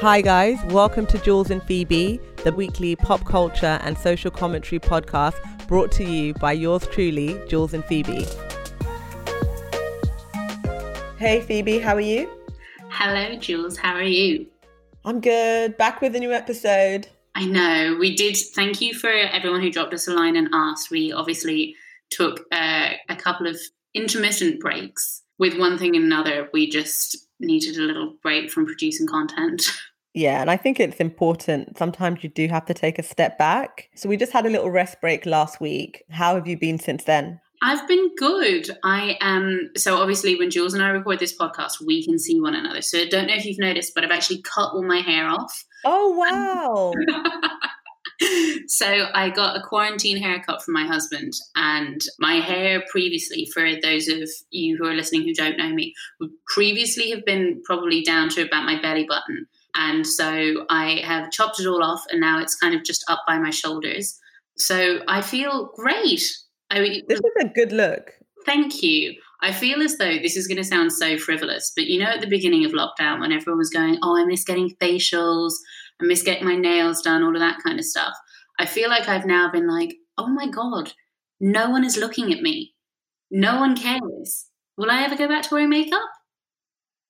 [0.00, 0.58] Hi, guys.
[0.68, 5.36] Welcome to Jules and Phoebe, the weekly pop culture and social commentary podcast
[5.68, 8.24] brought to you by yours truly, Jules and Phoebe.
[11.18, 12.30] Hey, Phoebe, how are you?
[12.88, 13.76] Hello, Jules.
[13.76, 14.46] How are you?
[15.04, 15.76] I'm good.
[15.76, 17.06] Back with a new episode.
[17.34, 17.98] I know.
[18.00, 18.38] We did.
[18.54, 20.90] Thank you for everyone who dropped us a line and asked.
[20.90, 21.74] We obviously
[22.08, 23.60] took uh, a couple of
[23.92, 25.20] intermittent breaks.
[25.38, 29.62] With one thing and another, we just needed a little break from producing content.
[30.14, 31.78] Yeah, and I think it's important.
[31.78, 33.88] Sometimes you do have to take a step back.
[33.94, 36.02] So we just had a little rest break last week.
[36.10, 37.40] How have you been since then?
[37.62, 38.70] I've been good.
[38.84, 42.54] I am so obviously when Jules and I record this podcast, we can see one
[42.54, 42.80] another.
[42.80, 45.64] So I don't know if you've noticed, but I've actually cut all my hair off.
[45.84, 47.20] Oh um, wow.
[48.66, 54.08] so I got a quarantine haircut from my husband, and my hair previously, for those
[54.08, 58.30] of you who are listening who don't know me, would previously have been probably down
[58.30, 59.46] to about my belly button.
[59.74, 63.20] And so I have chopped it all off, and now it's kind of just up
[63.26, 64.18] by my shoulders.
[64.56, 66.22] So I feel great.
[66.70, 68.12] I mean, this is a good look.
[68.46, 69.14] Thank you.
[69.42, 72.20] I feel as though this is going to sound so frivolous, but you know, at
[72.20, 75.54] the beginning of lockdown, when everyone was going, "Oh, I miss getting facials,"
[76.00, 78.14] I miss getting my nails done, all of that kind of stuff.
[78.58, 80.92] I feel like I've now been like, "Oh my god,
[81.40, 82.74] no one is looking at me.
[83.30, 84.46] No one cares.
[84.76, 86.10] Will I ever go back to wearing makeup?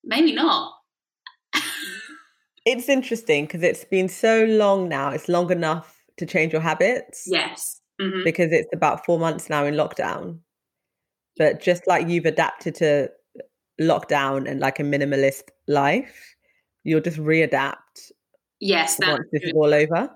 [0.04, 0.74] Maybe not."
[2.64, 5.10] it's interesting because it's been so long now.
[5.10, 7.24] It's long enough to change your habits.
[7.26, 7.80] Yes.
[8.00, 8.24] Mm-hmm.
[8.24, 10.40] Because it's about four months now in lockdown.
[11.36, 13.10] But just like you've adapted to
[13.80, 16.34] lockdown and like a minimalist life,
[16.84, 18.12] you'll just readapt.
[18.60, 20.10] Yes, once this is all over.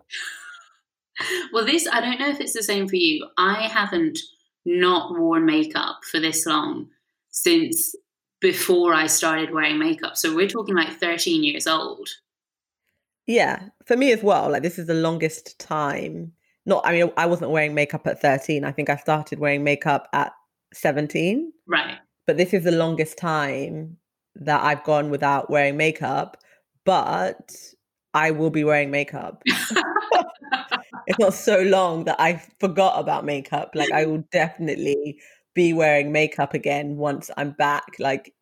[1.52, 3.26] well, this I don't know if it's the same for you.
[3.38, 4.18] I haven't
[4.66, 6.88] not worn makeup for this long
[7.30, 7.94] since
[8.40, 10.16] before I started wearing makeup.
[10.16, 12.08] So we're talking like 13 years old.
[13.26, 14.50] Yeah, for me as well.
[14.50, 16.32] Like this is the longest time.
[16.66, 18.64] Not, I mean, I wasn't wearing makeup at 13.
[18.64, 20.32] I think I started wearing makeup at
[20.72, 21.52] 17.
[21.66, 21.98] Right.
[22.26, 23.98] But this is the longest time
[24.36, 26.38] that I've gone without wearing makeup,
[26.84, 27.54] but
[28.14, 29.42] I will be wearing makeup.
[31.06, 33.72] it's not so long that I forgot about makeup.
[33.74, 35.18] Like I will definitely
[35.54, 38.34] be wearing makeup again once I'm back, like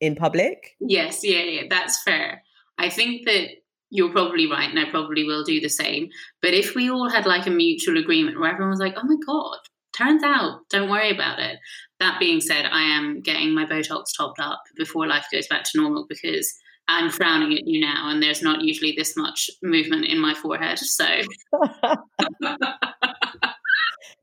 [0.00, 0.76] in public.
[0.80, 2.42] Yes, yeah, yeah, that's fair.
[2.76, 3.48] I think that
[3.90, 6.08] you're probably right, and I probably will do the same.
[6.42, 9.16] But if we all had like a mutual agreement where everyone was like, oh my
[9.26, 9.58] God,
[9.96, 11.58] turns out, don't worry about it.
[12.00, 15.80] That being said, I am getting my Botox topped up before life goes back to
[15.80, 16.54] normal because
[16.86, 20.78] I'm frowning at you now, and there's not usually this much movement in my forehead.
[20.78, 21.06] So.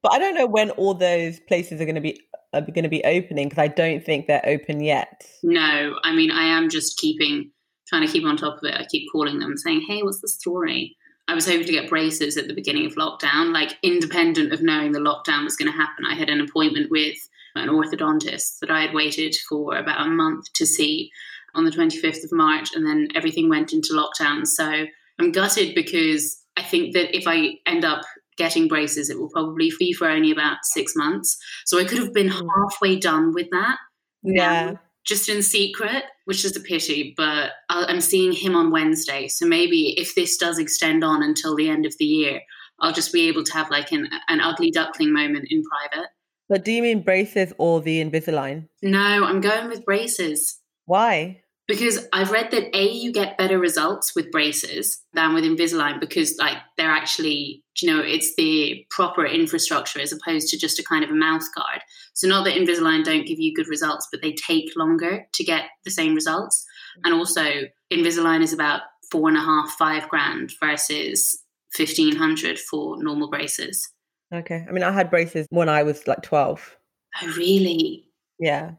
[0.05, 2.19] but I don't know when all those places are going to be
[2.53, 5.23] are going to be opening because I don't think they're open yet.
[5.43, 7.51] No, I mean I am just keeping
[7.87, 8.75] trying to keep on top of it.
[8.75, 10.97] I keep calling them saying, "Hey, what's the story?"
[11.27, 14.91] I was hoping to get braces at the beginning of lockdown, like independent of knowing
[14.91, 16.05] the lockdown was going to happen.
[16.05, 17.17] I had an appointment with
[17.55, 21.09] an orthodontist that I had waited for about a month to see
[21.55, 24.45] on the 25th of March, and then everything went into lockdown.
[24.45, 24.85] So
[25.19, 28.03] I'm gutted because I think that if I end up
[28.37, 31.37] getting braces, it will probably be for only about six months.
[31.65, 32.47] So I could have been hmm.
[32.47, 33.77] halfway done with that.
[34.23, 34.65] Yeah.
[34.65, 39.27] Now, just in secret, which is a pity, but I'm seeing him on Wednesday.
[39.27, 42.41] So maybe if this does extend on until the end of the year,
[42.79, 46.09] I'll just be able to have like an, an ugly duckling moment in private.
[46.49, 48.67] But do you mean braces or the Invisalign?
[48.83, 50.59] No, I'm going with braces.
[50.85, 51.41] Why?
[51.67, 56.37] Because I've read that A, you get better results with braces than with Invisalign because,
[56.37, 61.03] like, they're actually, you know, it's the proper infrastructure as opposed to just a kind
[61.03, 61.81] of a mouth guard.
[62.13, 65.65] So, not that Invisalign don't give you good results, but they take longer to get
[65.83, 66.65] the same results.
[67.03, 67.43] And also,
[67.91, 71.41] Invisalign is about four and a half, five grand versus
[71.75, 73.89] 1500 for normal braces.
[74.33, 74.65] Okay.
[74.67, 76.77] I mean, I had braces when I was like 12.
[77.21, 78.05] Oh, really?
[78.39, 78.71] Yeah.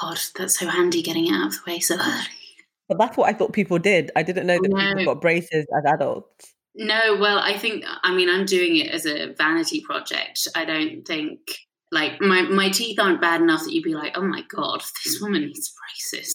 [0.00, 2.26] God, that's so handy getting it out of the way so early.
[2.88, 4.10] But that's what I thought people did.
[4.16, 4.94] I didn't know that no.
[4.94, 6.54] people got braces as adults.
[6.74, 10.48] No, well, I think I mean I'm doing it as a vanity project.
[10.54, 11.38] I don't think
[11.90, 15.20] like my my teeth aren't bad enough that you'd be like, oh my god, this
[15.20, 16.34] woman needs braces.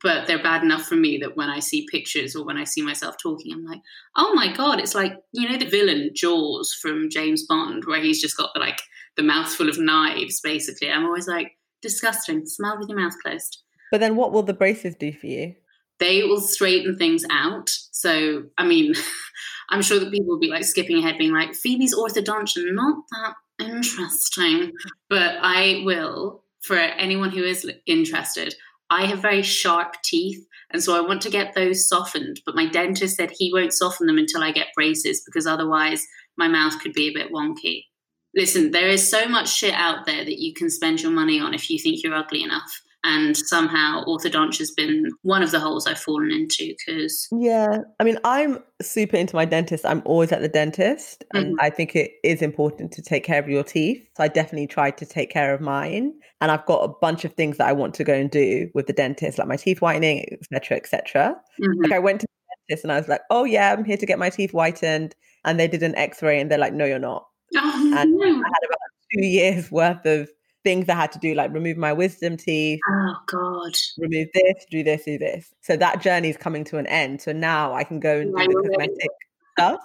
[0.00, 2.82] But they're bad enough for me that when I see pictures or when I see
[2.82, 3.80] myself talking, I'm like,
[4.16, 8.20] oh my god, it's like you know the villain Jaws from James Bond, where he's
[8.20, 8.80] just got the, like
[9.16, 10.40] the mouthful of knives.
[10.40, 11.52] Basically, I'm always like,
[11.82, 12.46] disgusting.
[12.46, 13.62] Smile with your mouth closed.
[13.90, 15.54] But then what will the braces do for you?
[15.98, 17.70] They will straighten things out.
[17.90, 18.94] So, I mean,
[19.70, 23.34] I'm sure that people will be like skipping ahead, being like, Phoebe's orthodontia, not that
[23.64, 24.72] interesting.
[25.08, 28.54] But I will, for anyone who is interested,
[28.90, 30.44] I have very sharp teeth.
[30.70, 32.40] And so I want to get those softened.
[32.46, 36.06] But my dentist said he won't soften them until I get braces because otherwise
[36.36, 37.84] my mouth could be a bit wonky.
[38.34, 41.54] Listen, there is so much shit out there that you can spend your money on
[41.54, 45.86] if you think you're ugly enough and somehow orthodontia has been one of the holes
[45.86, 49.84] I've fallen into because yeah, I mean, I'm super into my dentist.
[49.84, 51.56] I'm always at the dentist, and Mhm.
[51.60, 54.06] I think it is important to take care of your teeth.
[54.16, 57.32] So I definitely try to take care of mine, and I've got a bunch of
[57.34, 60.24] things that I want to go and do with the dentist, like my teeth whitening,
[60.30, 61.36] etc., etc.
[61.60, 61.82] Mhm.
[61.82, 64.06] Like I went to the dentist, and I was like, "Oh yeah, I'm here to
[64.06, 67.26] get my teeth whitened," and they did an X-ray, and they're like, "No, you're not."
[67.56, 68.24] Oh, And no.
[68.26, 68.78] I had about
[69.12, 70.30] two years worth of
[70.64, 73.72] things I had to do, like remove my wisdom teeth, oh god.
[73.98, 75.52] remove this, do this, do this.
[75.60, 77.20] So that journey is coming to an end.
[77.20, 79.10] So now I can go and do the cosmetic
[79.58, 79.80] stuff.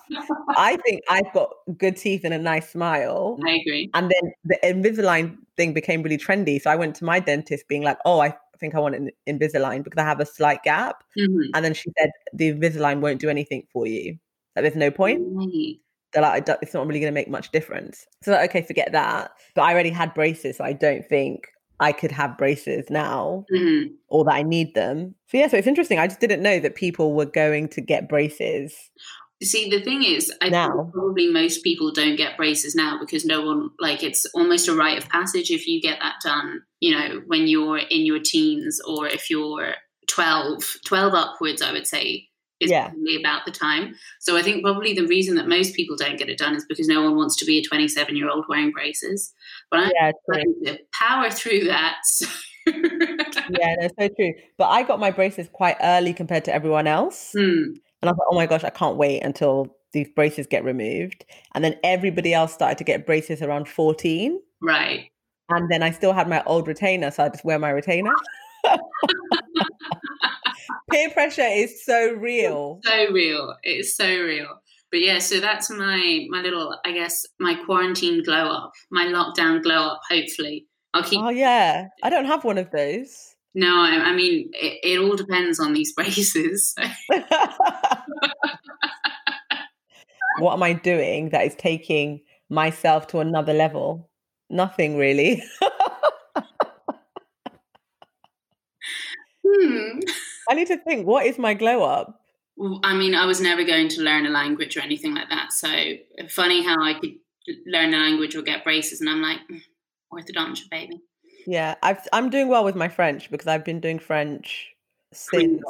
[0.49, 3.39] I think I've got good teeth and a nice smile.
[3.45, 3.89] I agree.
[3.93, 6.61] And then the Invisalign thing became really trendy.
[6.61, 9.83] So I went to my dentist being like, oh, I think I want an Invisalign
[9.83, 11.03] because I have a slight gap.
[11.17, 11.49] Mhm.
[11.55, 14.17] And then she said, the Invisalign won't do anything for you.
[14.55, 15.21] Like, there's no point.
[15.27, 15.75] Right.
[16.13, 18.05] They're like, it's not really going to make much difference.
[18.23, 19.31] So, like, okay, forget that.
[19.55, 20.57] But I already had braces.
[20.57, 21.47] So I don't think
[21.79, 23.91] I could have braces now Mhm.
[24.07, 25.15] or that I need them.
[25.27, 25.99] So yeah, so it's interesting.
[25.99, 28.73] I just didn't know that people were going to get braces.
[29.43, 30.69] See, the thing is, I Now.
[30.69, 34.73] think probably most people don't get braces now because no one like it's almost a
[34.73, 36.61] rite of passage if you get that done.
[36.79, 39.75] You know, when you're in your teens or if you're
[40.07, 42.27] 12, 12 upwards, I would say
[42.59, 42.89] is Yeah.
[42.89, 43.95] probably about the time.
[44.19, 46.87] So I think probably the reason that most people don't get it done is because
[46.87, 49.33] no one wants to be a 27 year old wearing braces.
[49.69, 51.97] But I'm Yeah, trying to power through that.
[52.03, 52.25] So.
[52.67, 54.33] yeah, no, so true.
[54.57, 57.31] But I got my braces quite early compared to everyone else.
[57.33, 57.75] Hmm.
[58.01, 61.25] And I thought, like, oh my gosh, I can't wait until these braces get removed.
[61.55, 64.39] And then everybody else started to get braces around 14.
[64.61, 65.09] Right.
[65.49, 68.11] And then I still had my old retainer, so I just wear my retainer.
[70.91, 72.79] Peer pressure is so real.
[72.83, 73.55] so real.
[73.63, 74.61] It's so real.
[74.91, 79.61] But yeah, so that's my my little, I guess, my quarantine glow up, my lockdown
[79.61, 80.01] glow up.
[80.09, 81.19] Hopefully, I'll keep.
[81.19, 83.35] Oh yeah, I don't have one of those.
[83.53, 86.75] No, I, I mean, it, it all depends on these braces.
[90.39, 94.09] what am I doing that is taking myself to another level?
[94.49, 95.43] Nothing really.
[99.45, 99.99] hmm.
[100.49, 102.21] I need to think, what is my glow up?
[102.55, 105.53] Well, I mean, I was never going to learn a language or anything like that.
[105.53, 105.67] So
[106.29, 107.15] funny how I could
[107.65, 109.61] learn a language or get braces, and I'm like, "Mm,
[110.11, 111.01] orthodontia, baby.
[111.45, 114.73] Yeah, I've, I'm doing well with my French because I've been doing French
[115.13, 115.61] since.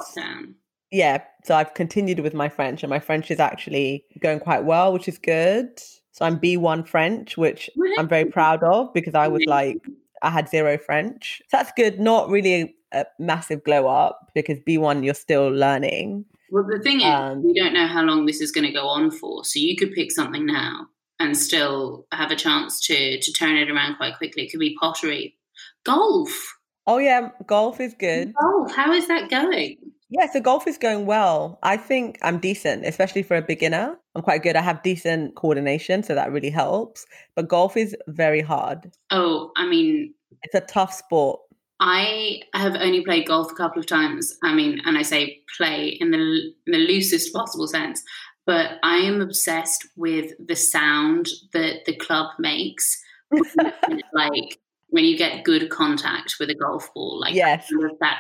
[0.90, 4.94] Yeah, so I've continued with my French, and my French is actually going quite well,
[4.94, 5.80] which is good.
[6.14, 9.78] So I'm B1 French, which I'm very proud of because I was like,
[10.22, 11.42] I had zero French.
[11.50, 12.00] So that's good.
[12.00, 16.26] Not really a massive glow up because B1 you're still learning.
[16.52, 18.88] Well, the thing is, Um, we don't know how long this is going to go
[18.88, 19.44] on for.
[19.44, 20.88] So you could pick something now
[21.20, 24.44] and still have a chance to to turn it around quite quickly.
[24.46, 25.36] It could be pottery,
[25.84, 26.58] golf.
[26.86, 28.34] Oh yeah, golf is good.
[28.42, 28.74] Golf.
[28.74, 29.78] How is that going?
[30.10, 31.60] Yeah, so golf is going well.
[31.64, 34.00] I think I'm decent, especially for a beginner.
[34.18, 34.56] I'm quite good.
[34.56, 37.06] I have decent coordination, so that really helps.
[37.36, 38.92] But golf is very hard.
[39.12, 41.40] Oh, I mean, It's a tough sport.
[41.80, 44.36] I have only played golf a couple of times.
[44.44, 48.02] I mean, and I say play in the in the loosest possible sense.
[48.48, 53.00] But I am obsessed with the sound that the club makes.
[54.14, 54.58] like
[54.88, 57.68] when you get good contact with a golf ball, like Yes.
[58.00, 58.18] that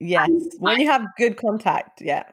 [0.00, 0.30] Yes.
[0.58, 2.24] When you have good contact, yeah.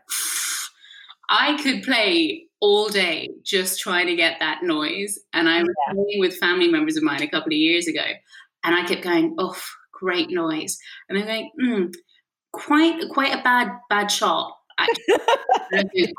[1.29, 5.19] I could play all day just trying to get that noise.
[5.33, 5.93] And I was Yeah.
[5.93, 8.03] playing with family members of mine a couple of years ago,
[8.63, 9.55] and I kept going, "Oh,
[9.91, 10.77] great noise!"
[11.09, 11.93] And I'm going, mm,
[12.53, 14.87] "Quite, quite a bad, bad shot." I,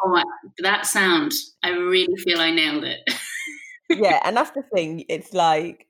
[0.04, 0.22] oh,
[0.58, 3.00] that sound, I really feel I nailed it.
[3.90, 5.04] yeah, and that's the thing.
[5.08, 5.86] It's like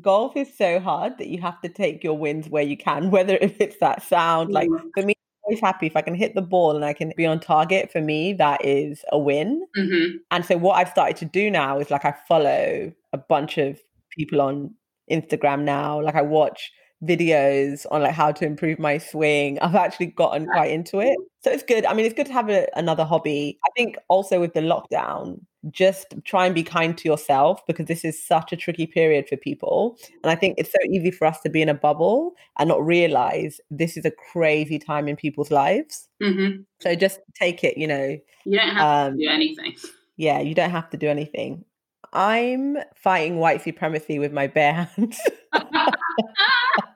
[0.00, 3.38] golf is so hard that you have to take your wins where you can, whether
[3.40, 4.52] if it's that sound.
[4.52, 5.14] Like for me,
[5.50, 7.90] always happy if I can hit the ball and I can be on target.
[7.90, 9.66] For me, that is a win.
[9.74, 13.58] hmm And so what I've started to do now is like I follow a bunch
[13.58, 13.80] of
[14.16, 14.74] people on
[15.10, 16.00] Instagram now.
[16.00, 19.58] Like I watch videos on like how to improve my swing.
[19.60, 21.16] I've actually gotten quite into it.
[21.42, 21.84] So it's good.
[21.86, 23.58] I mean, it's good to have a, another hobby.
[23.64, 25.40] I think also with the lockdown,
[25.70, 29.36] just try and be kind to yourself because this is such a tricky period for
[29.36, 29.98] people.
[30.22, 32.84] And I think it's so easy for us to be in a bubble and not
[32.84, 36.08] realize this is a crazy time in people's lives.
[36.22, 39.74] hmm So just take it, you know, You don't have um, to do anything.
[40.16, 41.64] yeah, you don't have to do anything.
[42.12, 45.20] I'm fighting white supremacy with my bare hands.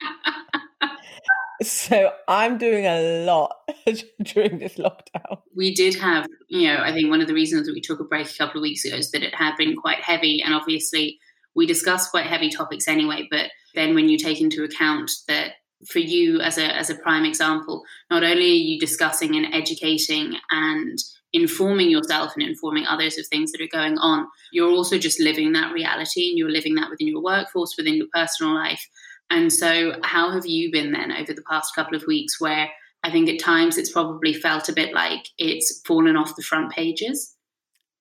[1.85, 3.57] So I'm doing a lot
[4.23, 5.39] during this lockdown.
[5.57, 8.05] We did have, you know, I think one of the reasons that we took a
[8.05, 10.43] break a couple of weeks ago is that it had been quite heavy.
[10.45, 11.19] And obviously,
[11.55, 13.29] we discussed quite heavy topics anyway.
[13.31, 15.53] But then when you take into account that
[15.89, 20.37] for you as a as a prime example, not only are you discussing and educating
[20.51, 20.99] and
[21.33, 25.53] informing yourself and informing others of things that are going on, you're also just living
[25.53, 28.89] that reality and you're living that within your workforce, within your personal life.
[29.35, 32.71] And so, how have you been then over the past couple of weeks where
[33.03, 36.71] I think at times it's probably felt a bit like it's fallen off the front
[36.71, 37.35] pages?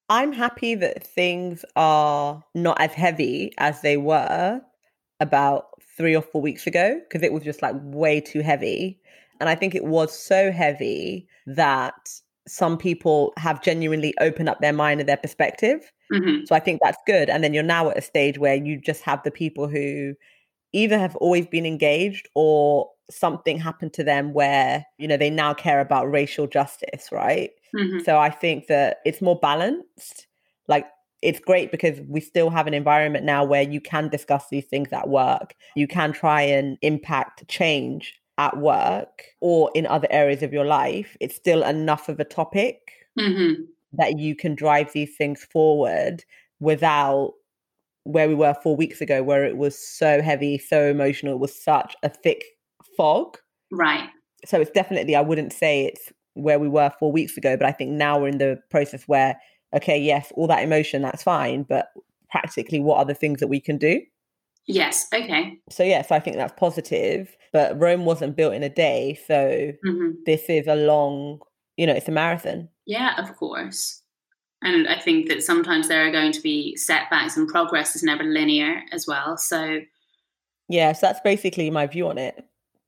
[0.09, 4.61] I'm happy that things are not as heavy as they were
[5.19, 8.99] about three or four weeks ago because it was just like way too heavy.
[9.39, 11.95] And I think it was so heavy that
[12.47, 15.91] some people have genuinely opened up their mind and their perspective.
[16.11, 16.45] Mm-hmm.
[16.45, 17.27] So I think that's good.
[17.27, 20.13] And then you're now at a stage where you just have the people who
[20.73, 25.53] either have always been engaged or something happened to them where, you know, they now
[25.53, 27.51] care about racial justice, right?
[27.75, 27.99] Mm-hmm.
[27.99, 30.27] So I think that it's more balanced.
[30.67, 30.87] Like
[31.21, 34.91] it's great because we still have an environment now where you can discuss these things
[34.91, 35.55] at work.
[35.75, 41.15] You can try and impact change at work or in other areas of your life.
[41.19, 43.63] It's still enough of a topic mm-hmm.
[43.93, 46.23] that you can drive these things forward
[46.59, 47.33] without
[48.03, 51.63] where we were four weeks ago, where it was so heavy, so emotional, it was
[51.63, 52.43] such a thick
[52.97, 53.37] fog.
[53.71, 54.09] Right.
[54.45, 57.71] So it's definitely, I wouldn't say it's where we were four weeks ago, but I
[57.71, 59.37] think now we're in the process where
[59.73, 61.87] okay, yes, all that emotion, that's fine, but
[62.29, 64.01] practically what are the things that we can do?
[64.65, 65.57] Yes, okay.
[65.69, 69.19] So, yes, I think that's positive, but Rome wasn't built in a day.
[69.27, 70.11] So, mm-hmm.
[70.25, 71.39] this is a long,
[71.75, 72.69] you know, it's a marathon.
[72.85, 74.02] Yeah, of course.
[74.63, 78.23] And I think that sometimes there are going to be setbacks and progress is never
[78.23, 79.37] linear as well.
[79.37, 79.81] So,
[80.69, 82.43] yeah, so that's basically my view on it.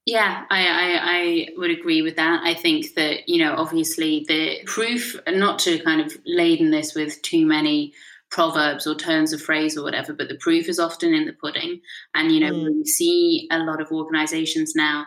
[0.05, 2.41] Yeah, I, I, I, would agree with that.
[2.43, 7.19] I think that, you know, obviously the proof, not to kind of laden this with
[7.23, 7.91] too many
[8.29, 11.81] proverbs or turns of phrase or whatever, but the proof is often in the pudding.
[12.13, 12.75] And, you know, mm.
[12.75, 15.05] we see a lot of organizations now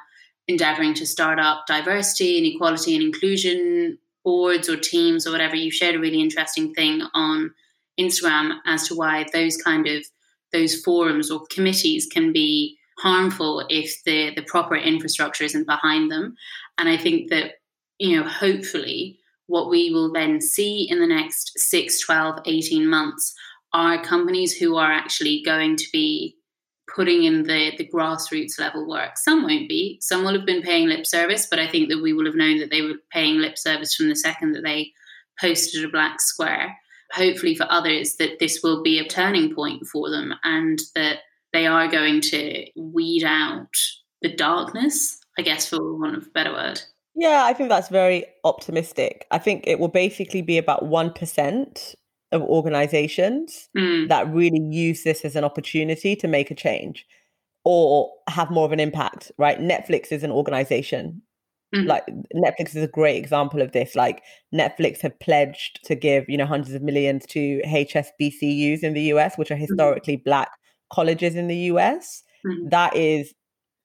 [0.49, 5.57] endeavoring to start up diversity and equality and inclusion boards or teams or whatever.
[5.57, 7.51] You shared a really interesting thing on
[7.99, 10.05] Instagram as to why those kind of
[10.53, 16.35] those forums or committees can be harmful if the the proper infrastructure isn't behind them
[16.79, 17.53] and i think that
[17.99, 23.35] you know hopefully what we will then see in the next 6 12 18 months
[23.73, 26.35] are companies who are actually going to be
[26.95, 30.89] putting in the the grassroots level work some won't be some will have been paying
[30.89, 33.59] lip service but i think that we will have known that they were paying lip
[33.59, 34.91] service from the second that they
[35.41, 36.77] posted a black square
[37.13, 41.19] hopefully for others that this will be a turning point for them and that
[41.53, 43.75] they are going to weed out
[44.23, 46.83] the darkness, I guess, for want of a better word.
[47.15, 49.27] Yeah, I think that's very optimistic.
[49.31, 51.95] I think it will basically be about 1%
[52.33, 54.09] of organizations mm.
[54.09, 57.07] that really use this as an opportunity to make a change
[57.65, 59.59] or have more of an impact, right?
[59.59, 61.23] Netflix is an organization.
[61.75, 61.87] Mm.
[61.87, 63.95] Like Netflix is a great example of this.
[63.95, 64.23] Like
[64.55, 69.37] Netflix have pledged to give, you know, hundreds of millions to HBCUs in the US,
[69.37, 69.63] which are mm-hmm.
[69.63, 70.25] historically mm.
[70.25, 70.51] black
[70.93, 72.23] colleges in the US.
[72.47, 72.69] Mm-hmm.
[72.71, 73.35] That is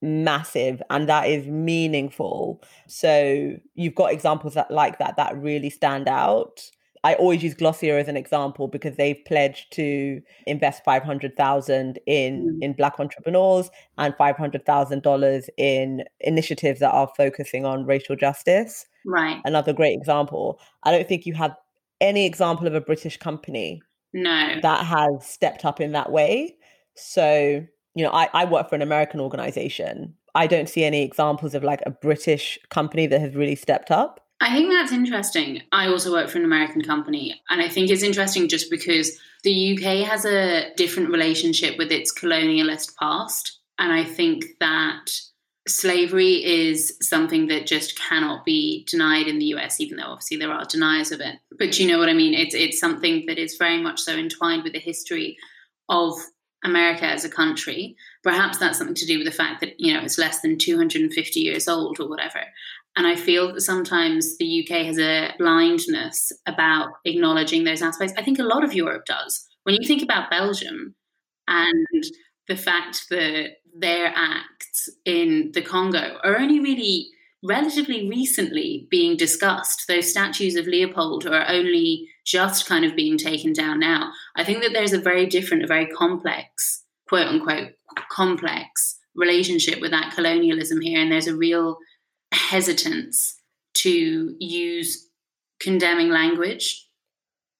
[0.01, 2.61] massive and that is meaningful.
[2.87, 6.61] So you've got examples that like that that really stand out.
[7.03, 12.63] I always use Glossier as an example because they've pledged to invest 500,000 in mm.
[12.63, 18.85] in black entrepreneurs and $500,000 in initiatives that are focusing on racial justice.
[19.05, 19.41] Right.
[19.43, 20.59] Another great example.
[20.83, 21.55] I don't think you have
[21.99, 23.81] any example of a British company
[24.13, 26.55] no that has stepped up in that way.
[26.95, 30.13] So, you know, I, I work for an American organization.
[30.35, 34.19] I don't see any examples of like a British company that has really stepped up.
[34.43, 35.61] I think that's interesting.
[35.71, 39.73] I also work for an American company, and I think it's interesting just because the
[39.73, 43.59] UK has a different relationship with its colonialist past.
[43.79, 45.11] And I think that
[45.65, 50.51] slavery is something that just cannot be denied in the US, even though obviously there
[50.51, 51.37] are deniers of it.
[51.57, 52.33] But you know what I mean?
[52.33, 55.37] It's it's something that is very much so entwined with the history
[55.87, 56.15] of
[56.63, 57.95] America as a country.
[58.23, 61.39] Perhaps that's something to do with the fact that, you know, it's less than 250
[61.39, 62.41] years old or whatever.
[62.95, 68.13] And I feel that sometimes the UK has a blindness about acknowledging those aspects.
[68.17, 69.47] I think a lot of Europe does.
[69.63, 70.95] When you think about Belgium
[71.47, 72.03] and
[72.47, 77.09] the fact that their acts in the Congo are only really
[77.43, 79.85] relatively recently being discussed.
[79.87, 84.11] Those statues of Leopold are only just kind of being taken down now.
[84.37, 87.73] I think that there's a very different, a very complex, quote unquote,
[88.09, 91.77] complex relationship with that colonialism here, and there's a real
[92.33, 93.39] hesitance
[93.75, 95.09] to use
[95.59, 96.87] condemning language.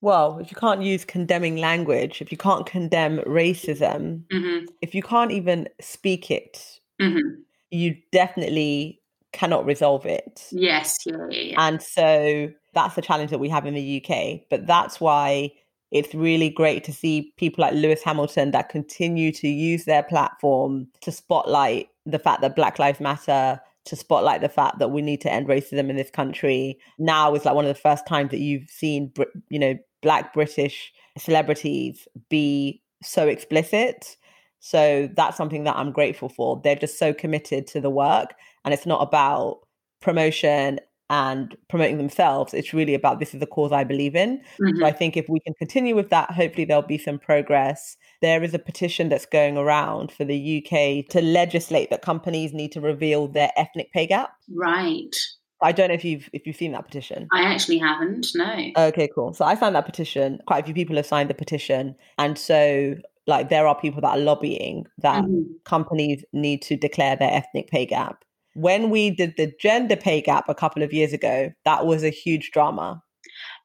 [0.01, 5.01] Well, if you can't use condemning language, if you can't condemn racism, hmm if you
[5.01, 7.19] can't even speak it, hmm
[7.71, 9.01] you definitely
[9.31, 10.47] cannot resolve it.
[10.51, 11.67] Yes, yeah, yeah, yeah.
[11.67, 14.41] And so that's the challenge that we have in the UK.
[14.49, 15.51] But that's why
[15.91, 20.87] it's really great to see people like Lewis Hamilton that continue to use their platform
[21.01, 25.21] to spotlight the fact that Black Lives Matter, to spotlight the fact that we need
[25.21, 26.79] to end racism in this country.
[26.97, 29.11] Now is like one of the first times that you've seen,
[29.49, 34.17] you know, Black British celebrities be so explicit.
[34.59, 36.61] So that's something that I'm grateful for.
[36.63, 39.59] They're just so committed to the work, and it's not about
[40.01, 40.79] promotion
[41.13, 42.55] and promoting themselves.
[42.55, 44.41] It's really about this is the cause I believe in.
[44.59, 44.79] Mhm.
[44.79, 47.95] So I think if we can continue with that, hopefully there'll be some progress.
[48.21, 52.71] There is a petition that's going around for the UK to legislate that companies need
[52.71, 54.31] to reveal their ethnic pay gap.
[54.51, 55.15] Right.
[55.61, 57.27] I don't know if you've if you've seen that petition.
[57.31, 58.27] I actually haven't.
[58.35, 58.71] No.
[58.87, 59.33] Okay, cool.
[59.33, 60.39] So I signed that petition.
[60.47, 62.95] Quite a few people have signed the petition, and so
[63.27, 65.45] like there are people that are lobbying that Mhm.
[65.63, 68.25] companies need to declare their ethnic pay gap.
[68.53, 72.09] When we did the gender pay gap a couple of years ago, that was a
[72.09, 73.01] huge drama.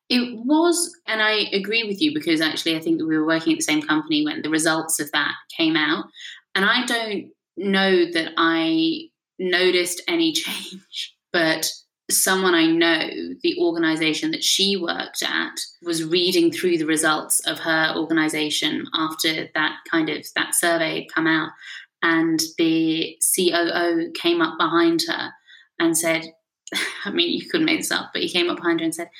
[0.08, 3.52] It was, and I agree with you because actually I think that we were working
[3.52, 6.06] at the same company when the results of that came out.
[6.54, 11.70] And I don't know that I noticed any change, but
[12.10, 13.10] someone I know,
[13.42, 19.48] the organization that she worked at, was reading through the results of her organization after
[19.54, 21.50] that kind of that survey had come out.
[22.02, 25.30] And the COO came up behind her
[25.78, 26.24] and said,
[27.04, 29.10] I mean, you couldn't make this up, but he came up behind her and said,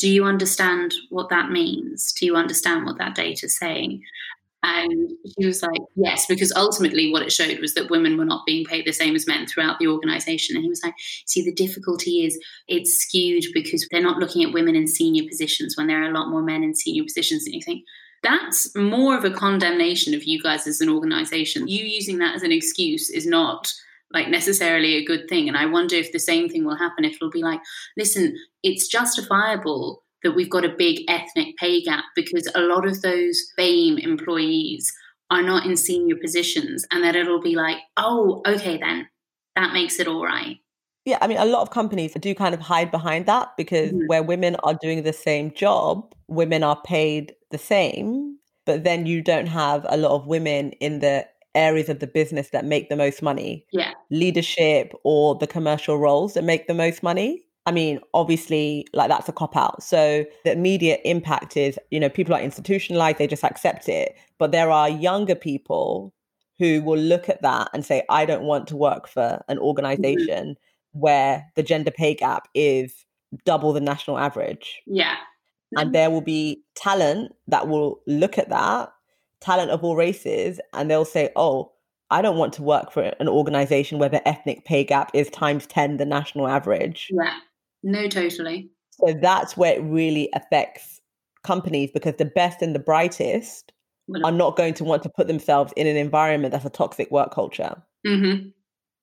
[0.00, 2.12] do you understand what that means?
[2.14, 4.02] Do you understand what that data is saying?
[4.62, 8.44] And she was like, yes, because ultimately what it showed was that women were not
[8.46, 10.56] being paid the same as men throughout the organization.
[10.56, 10.94] And he was like,
[11.26, 15.76] see, the difficulty is it's skewed because they're not looking at women in senior positions
[15.76, 17.44] when there are a lot more men in senior positions.
[17.46, 17.84] And you think,
[18.22, 21.68] that's more of a condemnation of you guys as an organization.
[21.68, 23.72] You using that as an excuse is not
[24.12, 25.48] like necessarily a good thing.
[25.48, 27.60] And I wonder if the same thing will happen if it'll be like,
[27.96, 33.00] listen, it's justifiable that we've got a big ethnic pay gap because a lot of
[33.02, 34.92] those BAME employees
[35.30, 39.08] are not in senior positions, and that it'll be like, oh, okay, then
[39.54, 40.56] that makes it all right.
[41.10, 44.06] Yeah, I mean, a lot of companies do kind of hide behind that because Mhm.
[44.06, 49.20] where women are doing the same job, women are paid the same, but then you
[49.20, 52.96] don't have a lot of women in the areas of the business that make the
[52.96, 53.90] most money, Yeah.
[54.10, 57.42] leadership or the commercial roles that make the most money.
[57.66, 59.82] I mean, obviously, like that's a cop out.
[59.82, 64.14] So the immediate impact is, you know, people are institutionalized, they just accept it.
[64.38, 66.14] But there are younger people
[66.60, 70.56] who will look at that and say, I don't want to work for an organization
[70.92, 73.04] where the gender pay gap is
[73.44, 74.80] double the national average.
[74.86, 75.16] Yeah.
[75.76, 78.92] And there will be talent that will look at that,
[79.40, 81.72] talent of all races, and they'll say, oh,
[82.10, 85.66] I don't want to work for an organization where the ethnic pay gap is times
[85.66, 87.08] 10 the national average.
[87.12, 87.36] Yeah.
[87.84, 88.70] No, totally.
[88.90, 91.00] So that's where it really affects
[91.44, 93.72] companies because the best and the brightest
[94.08, 97.10] Well, are not going to want to put themselves in an environment that's a toxic
[97.10, 97.80] work culture.
[98.04, 98.48] hmm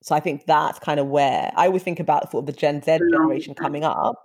[0.04, 2.82] So I think that's kind of where I always think about sort of the Gen
[2.82, 4.16] Z generation coming up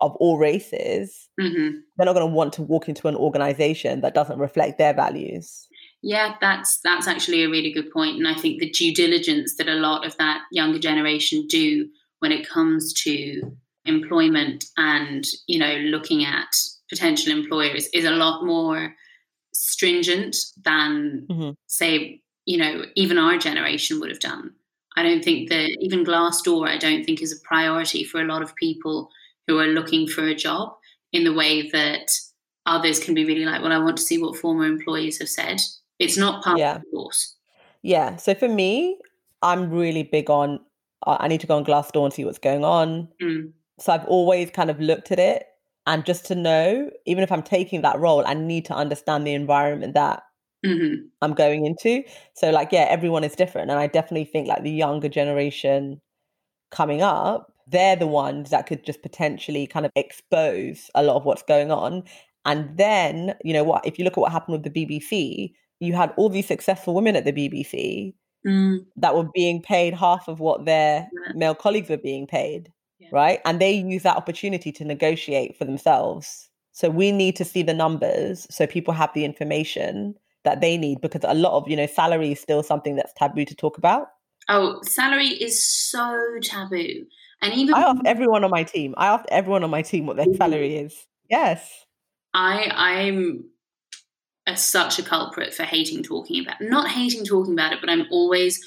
[0.00, 1.28] of all races.
[1.38, 4.94] hmm They're not going to want to walk into an organization that doesn't reflect their
[4.94, 5.68] values.
[6.02, 9.68] Yeah, that's that's actually a really good point, and I think the due diligence that
[9.68, 11.88] a lot of that younger generation do
[12.20, 13.42] when it comes to
[13.84, 16.48] employment and you know looking at
[16.88, 18.94] potential employers is a lot more
[19.52, 21.54] stringent than Mhm.
[21.66, 24.54] say you know even our generation would have done.
[24.96, 28.42] I don't think that even Glassdoor I don't think is a priority for a lot
[28.42, 29.08] of people
[29.46, 30.74] who are looking for a job
[31.12, 32.10] in the way that
[32.66, 35.60] others can be really like, well, I want to see what former employees have said.
[35.98, 36.76] It's not part Yeah.
[36.76, 37.36] of the course.
[37.82, 38.16] Yeah.
[38.16, 38.98] So for me,
[39.42, 40.60] I'm really big on,
[41.06, 43.08] uh, I need to go on Glassdoor and see what's going on.
[43.22, 43.52] Mm.
[43.78, 45.46] So I've always kind of looked at it.
[45.86, 49.32] And just to know, even if I'm taking that role, I need to understand the
[49.34, 50.22] environment that
[50.64, 52.02] hmm I'm going into.
[52.34, 53.70] So, like, yeah, everyone is different.
[53.70, 56.00] And I definitely think, like, the younger generation
[56.70, 61.24] coming up, they're the ones that could just potentially kind of expose a lot of
[61.26, 62.04] what's going on.
[62.46, 65.94] And then, you know what, if you look at what happened with the BBC, you
[65.94, 68.14] had all these successful women at the BBC
[68.46, 68.86] Mm.
[68.96, 71.32] that were being paid half of what their Yeah.
[71.34, 73.08] male colleagues were being paid, Yeah.
[73.12, 73.40] right?
[73.44, 76.48] And they use that opportunity to negotiate for themselves.
[76.72, 81.00] So we need to see the numbers so people have the information that they need
[81.00, 84.08] because a lot of, you know, salary is still something that's taboo to talk about.
[84.48, 87.04] Oh, salary is so taboo.
[87.42, 88.94] And even I ask everyone on my team.
[88.96, 91.06] I ask everyone on my team what their salary is.
[91.28, 91.86] Yes.
[92.34, 93.44] I I'm
[94.46, 98.06] a, such a culprit for hating talking about not hating talking about it, but I'm
[98.10, 98.60] always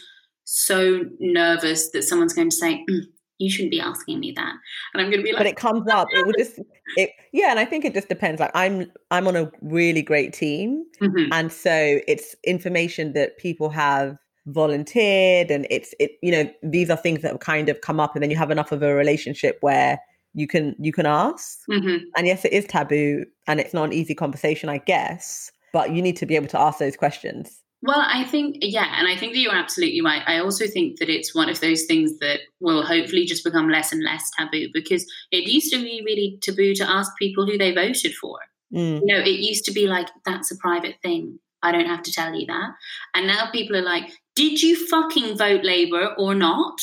[0.46, 3.02] so nervous that someone's going to say, "Mm,
[3.38, 4.54] "You shouldn't be asking me that,"
[4.94, 6.08] and I'm going to be like, But it comes up.
[6.12, 6.60] It will just
[6.98, 8.40] it yeah, and I think it just depends.
[8.42, 10.86] Like I'm I'm on a really great team.
[11.02, 14.18] "Mhm, And so it's information that people have
[14.48, 18.16] volunteered and it's it you know, these are things that have kind of come up
[18.16, 20.00] and then you have enough of a relationship where
[20.34, 21.60] you can you can ask.
[21.68, 25.52] mhm." And yes, it is taboo and it's not an easy conversation, I guess.
[25.74, 27.63] But you need to be able to ask those questions.
[27.86, 30.22] Well, I think, yeah, and I think that you're absolutely right.
[30.26, 33.92] I also think that it's one of those things that will hopefully just become less
[33.92, 37.74] and less taboo because it used to be really taboo to ask people who they
[37.74, 38.40] voted for.
[38.74, 39.02] Mm.
[39.02, 41.40] You know, it used to be like, that's a private thing.
[41.62, 42.70] I don't have to tell you that.
[43.16, 46.80] And now people are like, did you fucking vote Labour or not?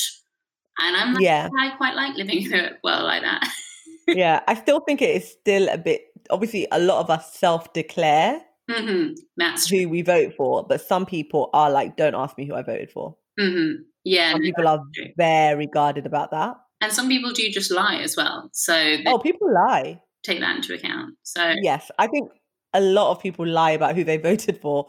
[0.79, 1.49] And I'm like, Yeah.
[1.59, 3.51] I quite like living in a world like that.
[4.07, 4.41] yeah.
[4.47, 9.13] I still think it is still a bit obviously a lot of us self-declare hmm
[9.37, 9.81] That's true.
[9.81, 12.91] who we vote for, but some people are like, don't ask me who I voted
[12.91, 13.17] for.
[13.39, 13.73] hmm
[14.05, 14.33] Yeah.
[14.33, 15.07] Some no, people are true.
[15.17, 16.57] very guarded about that.
[16.81, 18.49] And some people do just lie as well.
[18.53, 20.01] So Oh, people lie.
[20.23, 21.15] take that into account.
[21.25, 22.31] So, Yes, I think
[22.73, 24.87] a lot of people lie about who they voted for.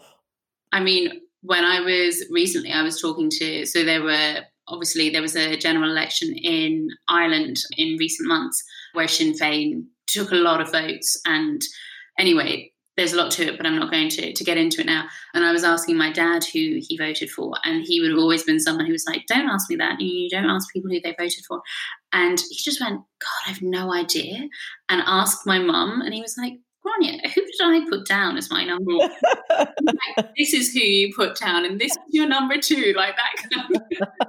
[0.72, 5.20] I mean, when I was recently, I was talking to, so there were obviously there
[5.20, 8.62] was a general election in Ireland in recent months
[8.94, 11.20] where Sinn Féin took a lot of votes.
[11.26, 11.60] And
[12.18, 14.86] anyway, there's a lot to it, but I'm not going to, to get into it
[14.86, 15.06] now.
[15.34, 18.42] And I was asking my dad who he voted for, and he would have always
[18.44, 20.00] been someone who was like, Don't ask me that.
[20.00, 21.62] You don't ask people who they voted for.
[22.12, 24.48] And he just went, God, I've no idea.
[24.88, 28.50] And asked my mum, and he was like, Grania, who did I put down as
[28.50, 29.10] my number one?
[29.50, 33.50] like, this is who you put down, and this is your number two, like that
[33.50, 34.08] kind of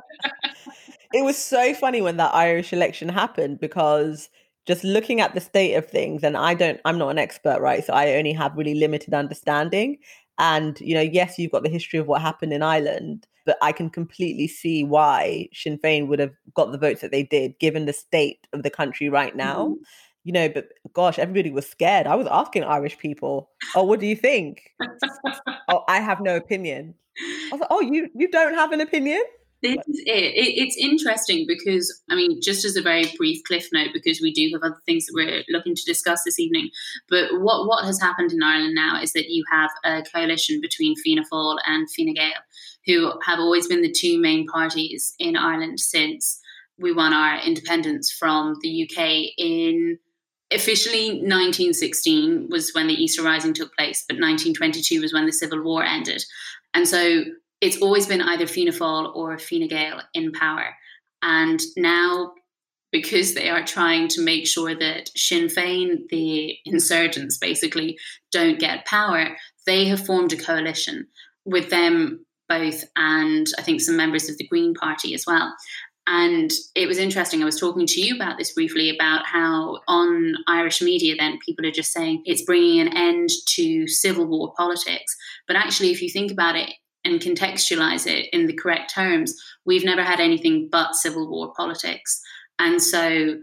[1.14, 4.30] it was so funny when that Irish election happened because
[4.66, 7.84] just looking at the state of things, and I don't, I'm not an expert, right?
[7.84, 9.98] So I only have really limited understanding.
[10.40, 13.72] And, you know, yes, you've got the history of what happened in Ireland, but I
[13.72, 17.86] can completely see why Sinn Féin would have got the votes that they did, given
[17.86, 19.66] the state of the country right now.
[19.66, 19.84] Mm-hmm.
[20.26, 22.08] You know, but gosh, everybody was scared.
[22.08, 24.72] I was asking Irish people, "Oh, what do you think?"
[25.68, 26.96] oh, I have no opinion.
[27.18, 29.22] I was like, "Oh, you you don't have an opinion?"
[29.64, 30.36] This is it.
[30.36, 30.62] it.
[30.62, 34.50] It's interesting because, I mean, just as a very brief cliff note, because we do
[34.54, 36.70] have other things that we're looking to discuss this evening.
[37.10, 40.98] But what, what has happened in Ireland now is that you have a coalition between
[40.98, 42.44] Fianna Fáil and Fine Gael,
[42.86, 46.42] who have always been the two main parties in Ireland since
[46.78, 49.98] we won our independence from the UK in
[50.52, 55.64] officially 1916 was when the Easter Rising took place, but 1922 was when the Civil
[55.64, 56.22] War ended.
[56.74, 57.24] And so
[57.64, 60.76] it's always been either Fianna Fáil or Fine Gael in power.
[61.22, 62.34] And now,
[62.92, 67.98] because they are trying to make sure that Sinn Féin, the insurgents basically,
[68.34, 71.08] don't get power, they have formed a coalition
[71.46, 75.56] with them both and I think some members of the Green Party as well.
[76.06, 77.42] And it was interesting.
[77.42, 81.66] I was talking to you about this briefly about how on Irish media, then people
[81.66, 85.16] are just saying it's bringing an end to civil war politics.
[85.48, 86.74] But actually, if you think about it
[87.06, 89.36] and contextualize it in the correct terms,
[89.66, 92.22] we've never had anything but civil war politics.
[92.60, 93.40] And so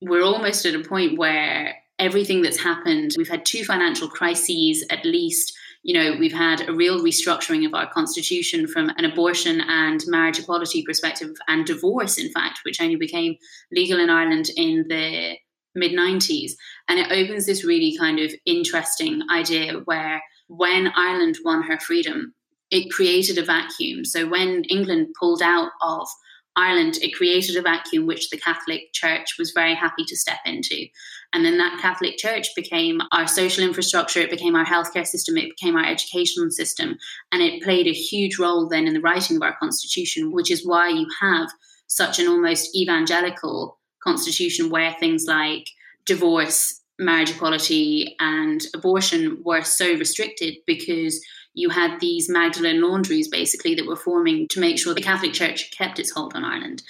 [0.00, 5.04] we're almost at a point where everything that's happened, we've had two financial crises at
[5.04, 5.56] least.
[5.84, 10.38] You know, we've had a real restructuring of our constitution from an abortion and marriage
[10.38, 13.36] equality perspective, and divorce, in fact, which only became
[13.72, 15.36] legal in Ireland in the
[15.74, 16.52] mid 90s.
[16.88, 22.34] And it opens this really kind of interesting idea where when Ireland won her freedom,
[22.72, 24.04] it created a vacuum.
[24.04, 26.08] So when England pulled out of
[26.56, 30.86] Ireland, it created a vacuum which the Catholic Church was very happy to step into.
[31.34, 35.50] And then that Catholic Church became our social infrastructure, it became our healthcare system, it
[35.50, 36.96] became our educational system,
[37.30, 40.66] and it played a huge role then in the writing of our constitution, which is
[40.66, 41.48] why you have
[41.88, 45.68] such an almost evangelical constitution where things like
[46.06, 51.22] divorce, marriage equality, and abortion were so restricted because
[51.54, 55.70] you had these Magdalene laundries basically that were forming to make sure the Catholic Church
[55.70, 56.82] kept its hold on Ireland.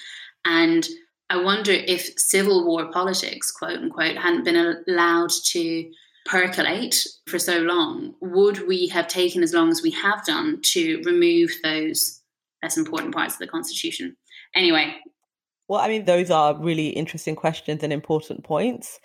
[0.44, 0.86] And
[1.30, 5.90] I wonder if civil war politics, quote unquote, hadn't been allowed to
[6.24, 11.02] percolate for so long, would we have taken as long as we have done to
[11.04, 12.20] remove those
[12.62, 14.16] less important parts of the Constitution?
[14.54, 14.94] Anyway.
[15.68, 19.00] Well, I mean, those are really interesting questions and important points.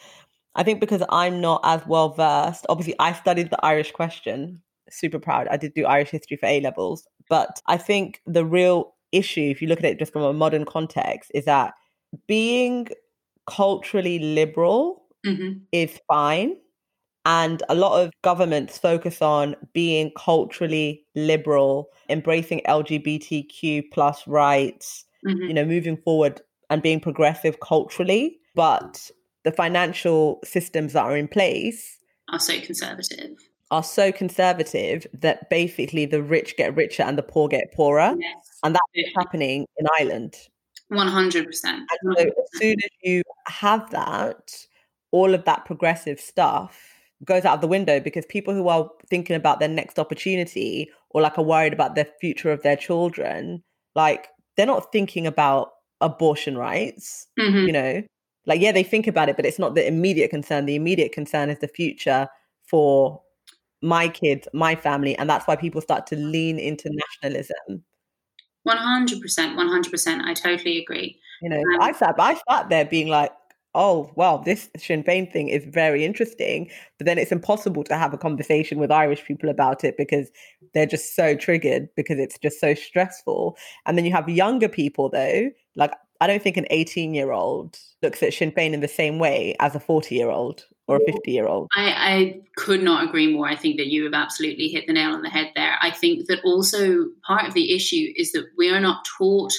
[0.54, 5.20] I think because I'm not as well versed, obviously, I studied the Irish question super
[5.20, 5.48] proud.
[5.50, 9.62] I did do Irish history for A levels, but I think the real issue, if
[9.62, 11.74] you look at it just from a modern context, is that
[12.28, 12.88] being
[13.46, 16.56] culturally liberal hmm is fine.
[17.26, 25.48] And a lot of governments focus on being culturally liberal, embracing LGBTQ plus rights, hmm
[25.48, 28.40] you know, moving forward and being progressive culturally.
[28.56, 29.12] But
[29.44, 31.98] the financial systems that are in place
[32.30, 33.38] Are so conservative.
[33.72, 38.16] Are so conservative that basically the rich get richer and the poor get poorer.
[38.18, 38.60] Yes.
[38.64, 40.36] And that's happening in Ireland.
[40.90, 41.82] One hundred percent.
[42.02, 44.66] And so as soon as you have that,
[45.12, 46.80] all of that progressive stuff
[47.26, 51.22] goes out of the window because people who are thinking about their next opportunity or
[51.22, 53.64] like are worried about the future of their children,
[53.96, 58.04] like they're not thinking about abortion rights, hmm you know.
[58.46, 60.68] Like, yeah, they think about it, but it's not the immediate concern.
[60.68, 62.30] The immediate concern is the future
[62.66, 63.22] for
[63.82, 65.18] my kids, my family.
[65.18, 67.84] And that's why people start to lean into nationalism.
[68.64, 69.56] One hundred percent.
[69.56, 70.24] One hundred percent.
[70.26, 71.20] I totally agree.
[71.42, 73.32] You know, Um, I sat I sat there being like,
[73.76, 76.70] oh wow, this Sinn Féin thing is very interesting.
[76.98, 80.32] But then it's impossible to have a conversation with Irish people about it because
[80.74, 83.56] they're just so triggered because it's just so stressful.
[83.86, 87.78] And then you have younger people though, like I don't think an 18 year old
[88.02, 91.00] looks at Sinn Féin in the same way as a 40 year old or a
[91.12, 91.68] 50 year old.
[91.76, 93.48] I, I could not agree more.
[93.48, 95.78] I think that you have absolutely hit the nail on the head there.
[95.82, 99.54] I think that also part of the issue is that we are not taught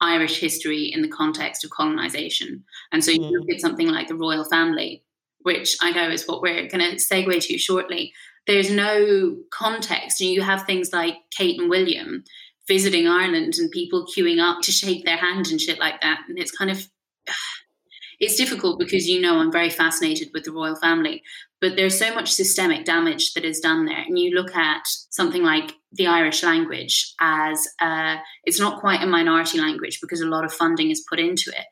[0.00, 2.64] Irish history in the context of colonization.
[2.92, 3.32] And so you Mm.
[3.32, 5.02] look at something like the royal family,
[5.40, 8.12] which I know is what we're going to segue to shortly.
[8.46, 12.24] There's no context, and you have things like Kate and William
[12.68, 16.20] visiting Ireland and people queuing up to shake their hand and shit like that.
[16.28, 16.86] And it's kind of
[18.20, 21.22] it's difficult because you know I'm very fascinated with the royal family,
[21.60, 24.04] but there's so much systemic damage that is done there.
[24.06, 29.06] And you look at something like the Irish language as uh, it's not quite a
[29.06, 31.64] minority language because a lot of funding is put into it,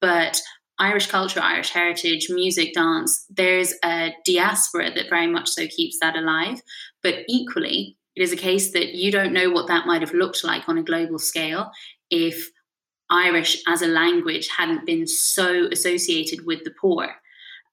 [0.00, 0.40] but
[0.78, 6.16] Irish culture, Irish heritage, music, dance, there's a diaspora that very much so keeps that
[6.16, 6.60] alive.
[7.02, 10.44] But equally, it is a case that you don't know what that might have looked
[10.44, 11.70] like on a global scale
[12.10, 12.50] if
[13.10, 17.14] Irish as a language hadn't been so associated with the poor.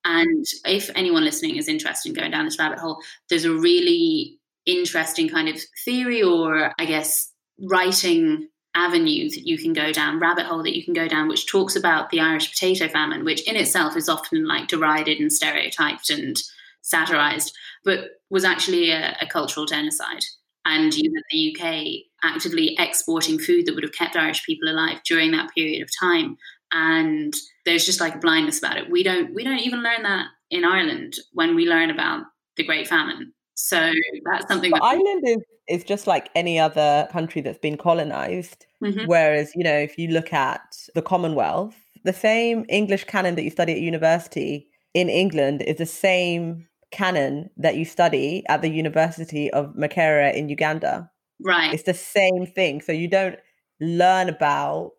[0.03, 2.99] And if anyone listening is interested in going down this rabbit hole,
[3.29, 9.73] there's a really interesting kind of theory or, I guess, writing avenue that you can
[9.73, 12.87] go down, rabbit hole that you can go down, which talks about the Irish potato
[12.87, 16.41] famine, which in itself is often like derided and stereotyped and
[16.81, 20.23] satirized, but was actually a, a cultural genocide.
[20.65, 21.85] And you had the UK
[22.23, 26.37] actively exporting food that would have kept Irish people alive during that period of time.
[26.71, 27.33] And
[27.65, 28.89] there's just like a blindness about it.
[28.89, 32.25] We don't we don't even learn that in Ireland when we learn about
[32.57, 33.33] the Great Famine.
[33.55, 33.91] So
[34.25, 38.65] that's something that Ireland is, is just like any other country that's been colonized.
[38.83, 39.07] Mhm.
[39.07, 40.61] Whereas, you know, if you look at
[40.95, 45.85] the Commonwealth, the same English canon that you study at university in England is the
[45.85, 51.09] same canon that you study at the University of Makerere in Uganda.
[51.43, 51.73] right.
[51.73, 52.81] It's the same thing.
[52.81, 53.35] So you don't
[53.79, 54.91] learn about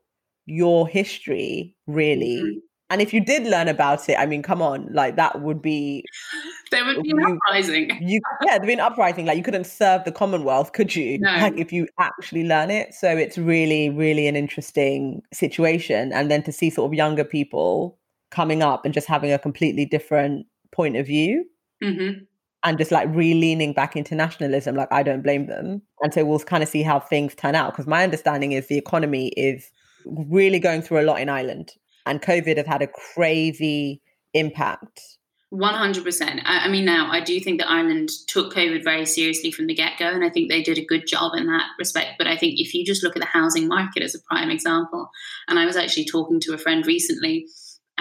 [0.47, 2.43] your history really.
[2.43, 2.55] Mhm.
[2.91, 6.05] And if you did learn about it, I mean, come on, like that would be
[6.73, 7.91] There would be an you- uprising.
[8.03, 9.25] you yeah, there'd be an uprising.
[9.25, 11.19] Like you couldn't serve the Commonwealth, could you?
[11.21, 11.31] No.
[11.41, 12.93] Like if you actually learn it.
[12.93, 16.13] So it's really, really an interesting situation.
[16.13, 17.99] And then to see sort of younger people
[18.31, 21.45] coming up and just having a completely different point of view
[21.83, 22.25] hmm
[22.65, 25.83] and just like re-leaning back into nationalism, like I don't blame them.
[26.01, 27.73] And so we'll kind of see how things turn out.
[27.73, 29.69] Because my understanding is the economy is
[30.07, 31.73] really going through a lot in Ireland.
[32.07, 34.01] And COVID has had a crazy
[34.33, 35.01] impact.
[35.51, 36.41] One hundred percent.
[36.47, 39.99] I mean, now I do think that Ireland took COVID very seriously from the get
[39.99, 42.13] go, and I think they did a good job in that respect.
[42.17, 45.11] But I think if you just look at the housing market as a prime example,
[45.49, 47.49] and I was actually talking to a friend recently,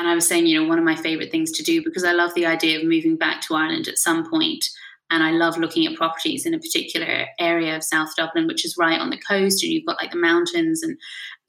[0.02, 2.14] and I was saying, you know, one of my favorite things to do because I
[2.14, 4.66] love the idea of moving back to Ireland at some point,
[5.12, 8.78] and I love looking at properties in a particular area of South Dublin, which is
[8.80, 10.98] right on the coast, and you've got like the mountains, and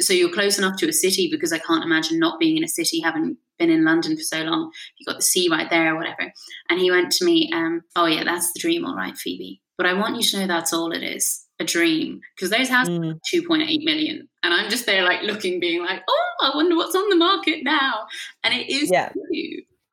[0.03, 2.69] so you're close enough to a city because I can't imagine not being in a
[2.69, 4.71] city having been in London for so long.
[4.99, 6.31] You've got the sea right there or whatever.
[6.69, 9.62] And he went to me, um, oh yeah, that's the dream, all right, Phoebe.
[9.79, 12.20] But I want you to know that's all it is, a dream.
[12.37, 13.12] Because those houses Mm.
[13.14, 14.29] are 2.8 million.
[14.42, 17.62] And I'm just there like looking, being like, oh, I wonder what's on the market
[17.64, 18.07] now.
[18.44, 19.11] And it is Yeah.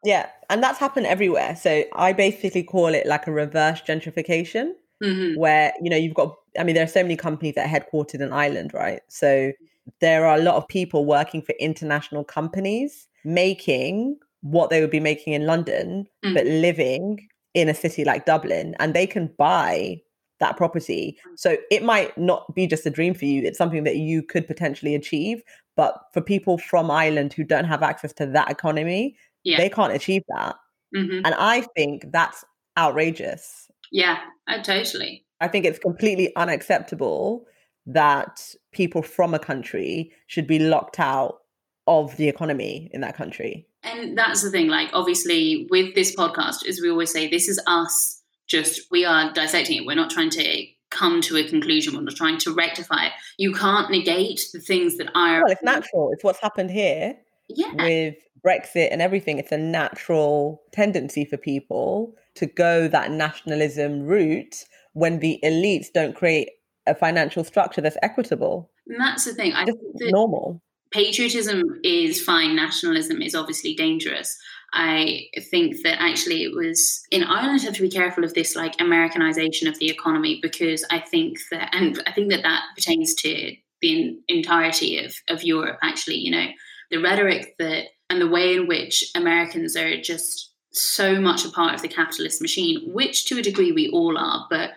[0.03, 1.55] Yeah, and that's happened everywhere.
[1.57, 6.35] So I basically call it like a reverse gentrification, hmm where you know you've got.
[6.57, 9.01] I mean, there are so many companies that are headquartered in Ireland, right?
[9.09, 9.51] So
[9.99, 15.01] there are a lot of people working for international companies making what they would be
[15.01, 16.33] making in London, Mm.
[16.33, 20.01] but living in a city like Dublin, and they can buy
[20.39, 21.17] that property.
[21.35, 23.43] So it might not be just a dream for you.
[23.43, 25.41] It's something that you could potentially achieve.
[25.75, 29.57] But for people from Ireland who don't have access to that economy, Yeah.
[29.57, 30.55] they can't achieve that.
[30.95, 32.43] hmm And I think that's
[32.77, 33.69] outrageous.
[33.91, 34.19] Yeah.
[34.63, 35.25] Totally.
[35.41, 37.45] I think it's completely unacceptable
[37.85, 41.39] that people from a country should be locked out
[41.87, 43.65] of the economy in that country.
[43.83, 47.59] And that's the thing, like, obviously, with this podcast, as we always say, this is
[47.65, 48.18] us
[48.49, 49.85] just, we are dissecting it.
[49.85, 53.11] We're not trying to come to a conclusion, we're not trying to rectify it.
[53.37, 55.43] You can't negate the things that are.
[55.43, 56.09] Well, it's natural.
[56.11, 57.15] It's what's happened here
[57.47, 57.71] Yeah.
[57.75, 59.37] with Brexit and everything.
[59.37, 66.15] It's a natural tendency for people to go that nationalism route when the elites don't
[66.15, 66.49] create
[66.87, 68.71] a financial structure that's equitable.
[68.87, 69.53] And that's the thing.
[69.53, 70.59] I Just think that normal.
[70.89, 74.39] patriotism is fine, nationalism is obviously dangerous.
[74.73, 78.79] I think that actually it was in Ireland have to be careful of this like
[78.79, 83.55] Americanization of the economy because I think that and I think that that pertains to
[83.81, 86.47] the en- entirety of of Europe actually you know.
[86.91, 91.75] The rhetoric that and the way in which Americans are just so much a part
[91.75, 94.71] of the capitalist machine which to a degree we all are but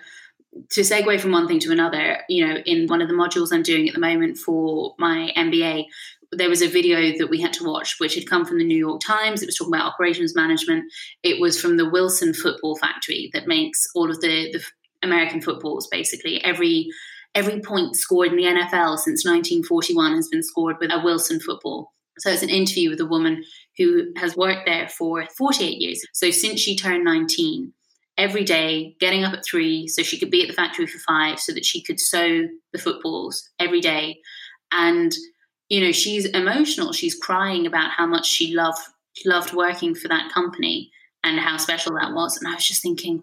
[0.70, 3.62] to segue from one thing to another, you know, in one of the modules I'm
[3.62, 5.86] doing at the moment for my MBA,
[6.32, 8.76] there was a video that we had to watch, which had come from the New
[8.76, 9.42] York Times.
[9.42, 10.84] It was talking about operations management.
[11.22, 14.64] It was from the Wilson Football Factory that makes all of the, the
[15.02, 15.88] American footballs.
[15.90, 16.88] Basically, every
[17.34, 21.92] every point scored in the NFL since 1941 has been scored with a Wilson football.
[22.18, 23.42] So it's an interview with a woman
[23.78, 26.04] who has worked there for 48 years.
[26.12, 27.72] So since she turned 19,
[28.18, 31.40] every day, getting up at three so she could be at the factory for five
[31.40, 34.18] so that she could sew the footballs every day.
[34.70, 35.12] And,
[35.72, 36.92] you know, she's emotional.
[36.92, 38.78] She's crying about how much she loved
[39.24, 40.90] loved working for that company
[41.24, 42.36] and how special that was.
[42.36, 43.22] And I was just thinking,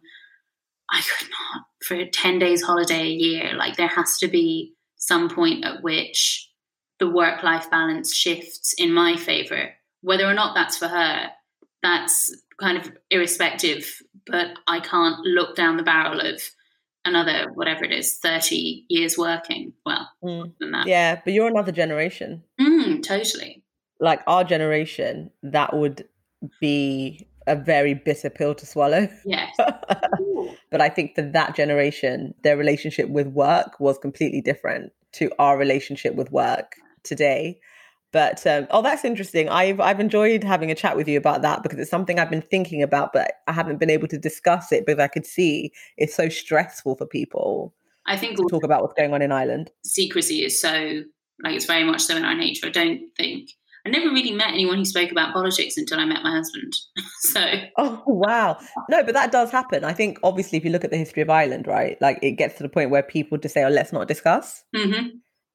[0.90, 3.54] I could not for a 10 days holiday a year.
[3.54, 6.50] Like there has to be some point at which
[6.98, 9.70] the work life balance shifts in my favor.
[10.02, 11.30] Whether or not that's for her,
[11.84, 16.42] that's kind of irrespective, but I can't look down the barrel of
[17.10, 19.74] another, whatever it is, 30 years working.
[19.86, 20.54] Well, Mm.
[20.60, 20.88] than that.
[20.88, 22.44] Yeah, but you're another generation.
[22.60, 23.64] Mm, totally.
[24.00, 26.08] Like our generation, that would
[26.62, 29.10] be a very bitter pill to swallow.
[29.26, 29.54] Yes.
[30.72, 35.58] but I think for that generation, their relationship with work was completely different to our
[35.58, 37.60] relationship with work today.
[38.12, 39.50] But um, oh, that's interesting.
[39.50, 42.42] I've I've enjoyed having a chat with you about that because it's something I've been
[42.42, 46.16] thinking about, but I haven't been able to discuss it because I could see it's
[46.16, 47.74] so stressful for people
[48.08, 49.72] I think to talk about what's going on in Ireland.
[49.84, 51.04] secrecy is so,
[51.44, 52.68] like, it's very much so in our nature.
[52.68, 53.52] I don't think.
[53.86, 56.74] I never really met anyone who spoke about politics until I met my husband.
[57.22, 57.46] so,
[57.78, 58.60] Oh wow.
[58.90, 59.84] No, but that does happen.
[59.86, 61.98] I think obviously if you look at the history of Ireland, right?
[62.02, 65.12] Like it gets to the point where people just say, "Oh, let's not discuss." mhm.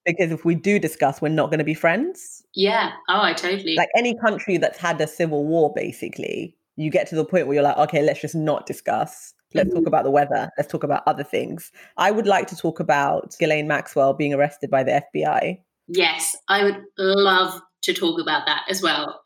[0.06, 2.42] Because if we do discuss, we're not going to be friends.
[2.54, 2.92] yeah.
[3.08, 3.74] Oh, I totally.
[3.76, 7.54] like any country that's had a civil war basically you get to the point where
[7.54, 9.86] you're like okay let's just not discuss let's talk mm-hmm.
[9.86, 13.68] about the weather let's talk about other things i would like to talk about ghislaine
[13.68, 18.82] maxwell being arrested by the fbi yes, I would love to talk about that as
[18.82, 19.20] well.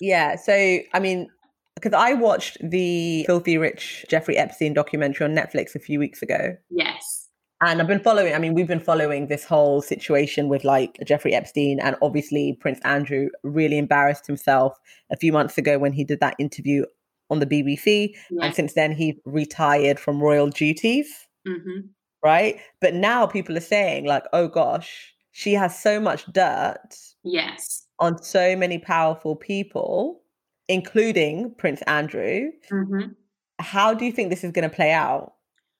[0.00, 1.28] yeah so i mean
[1.74, 6.56] because i watched the filthy rich jeffrey epstein documentary on netflix a few weeks ago
[6.70, 7.25] Yes.
[7.60, 11.34] And I've been following, I mean, we've been following this whole situation with like Jeffrey
[11.34, 14.78] Epstein and obviously Prince Andrew really embarrassed himself
[15.10, 16.84] a few months ago when he did that interview
[17.30, 18.14] on the BBC.
[18.30, 18.44] Yeah.
[18.44, 21.08] And since then, he retired from royal duties,
[21.46, 21.80] hmm
[22.24, 22.58] right?
[22.80, 27.86] But now people are saying, like, oh gosh, she has so much dirt Yes.
[28.00, 30.22] on so many powerful people,
[30.68, 32.50] including Prince Andrew.
[32.68, 33.12] hmm
[33.60, 35.34] How do you think this is going to play out?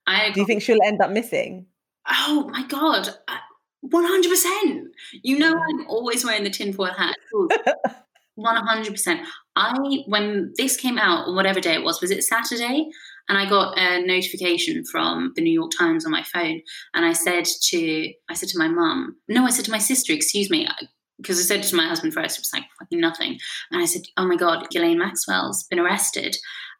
[0.06, 1.66] I Do you think she'll end up missing?
[2.08, 3.38] Oh my god, uh,
[3.80, 4.88] one hundred percent.
[5.22, 7.16] You know, I'm always wearing the tinfoil hat.
[8.36, 9.26] One hundred percent.
[9.56, 9.74] I
[10.06, 12.86] when this came out on whatever day it was, was it Saturday?
[13.30, 16.60] And I got a notification from the New York Times on my phone,
[16.92, 20.12] and I said to I said to my mum, no, I said to my sister,
[20.12, 20.68] excuse me,
[21.16, 23.38] because I said to my husband first, it was like fucking nothing,
[23.70, 26.36] and I said, oh my god, Ghislaine Maxwell's been arrested,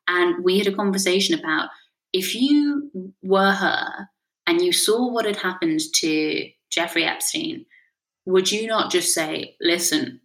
[0.08, 1.70] and we had a conversation about
[2.12, 4.08] if you were her
[4.46, 7.66] and you saw what had happened to Jeffrey Epstein,
[8.24, 10.20] would you not just say, listen,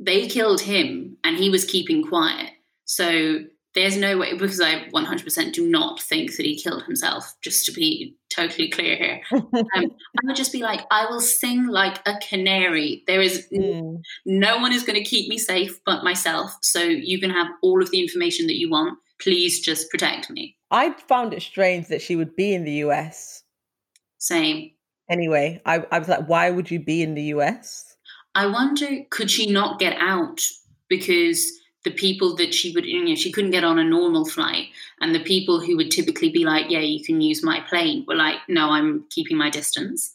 [0.00, 2.50] they killed him and he was keeping quiet.
[2.84, 3.40] So
[3.74, 7.72] there's no way, because I 100% do not think that he killed himself, just to
[7.72, 9.20] be totally clear here.
[9.32, 13.04] Um, I would just be like, I will sing like a canary.
[13.06, 14.00] There is Mm.
[14.26, 16.56] no one is going to keep me safe but myself.
[16.62, 18.98] So you can have all of the information that you want.
[19.20, 20.56] Please just protect me.
[20.70, 23.42] I found it strange that she would be in the US
[24.18, 24.72] Same.
[25.08, 27.96] Anyway, I, I was like, why would you be in the US?
[28.34, 30.40] I wonder, could she not get out
[30.88, 31.50] because
[31.84, 34.66] the people that she would, you know, she couldn't get on a normal flight,
[35.00, 38.16] and the people who would typically be like, "Yeah, you can use my plane," were
[38.16, 40.14] like, "No, I'm keeping my distance."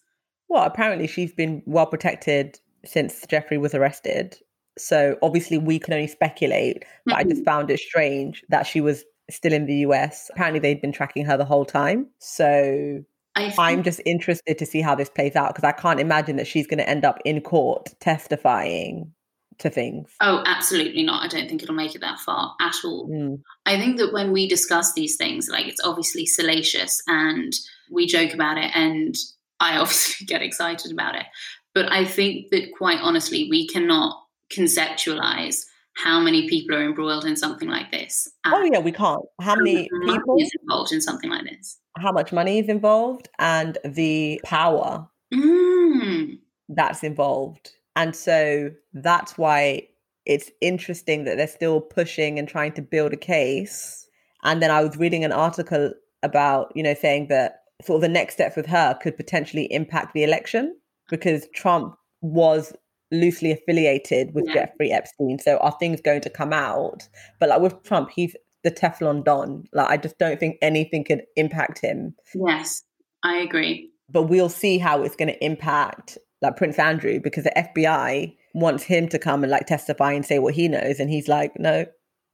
[0.49, 4.37] Well, apparently she's been well protected since Jeffrey was arrested.
[4.77, 7.19] So obviously we can only speculate, but mm-hmm.
[7.19, 9.03] I just found it strange that she was
[9.35, 10.29] still in the US.
[10.33, 12.07] Apparently they'd been tracking her the whole time.
[12.19, 13.03] So
[13.35, 16.47] I am just interested to see how this plays out because I can't imagine that
[16.47, 19.11] she's going to end up in court testifying
[19.59, 20.11] to things.
[20.21, 21.23] Oh, absolutely not.
[21.23, 23.09] I don't think it'll make it that far at all.
[23.09, 23.41] Mm.
[23.65, 27.53] I think that when we discuss these things, like it's obviously salacious and
[27.91, 29.15] we joke about it, and
[29.59, 31.25] I obviously get excited about it.
[31.73, 34.19] But I think that quite honestly, we cannot
[34.51, 35.65] conceptualize
[35.95, 38.27] how many people are embroiled in something like this.
[38.45, 39.23] Oh yeah, we can't.
[39.41, 41.79] How many people is involved in something like this?
[41.97, 46.39] How much money is involved and the power mm.
[46.69, 47.71] that's involved.
[47.95, 49.87] And so that's why
[50.25, 54.07] it's interesting that they're still pushing and trying to build a case.
[54.43, 58.09] And then I was reading an article about, you know, saying that sort of the
[58.09, 60.75] next step with her could potentially impact the election
[61.09, 62.73] because Trump was
[63.13, 64.53] loosely affiliated with yeah.
[64.65, 65.39] Jeffrey Epstein.
[65.39, 67.07] So are things going to come out?
[67.39, 69.65] But like with Trump, he's the Teflon Don.
[69.73, 72.15] Like I just don't think anything could impact him.
[72.33, 72.83] Yes,
[73.23, 73.91] I agree.
[74.09, 78.83] But we'll see how it's going to impact like Prince Andrew because the FBI wants
[78.83, 81.85] him to come and like testify and say what he knows, and he's like, no.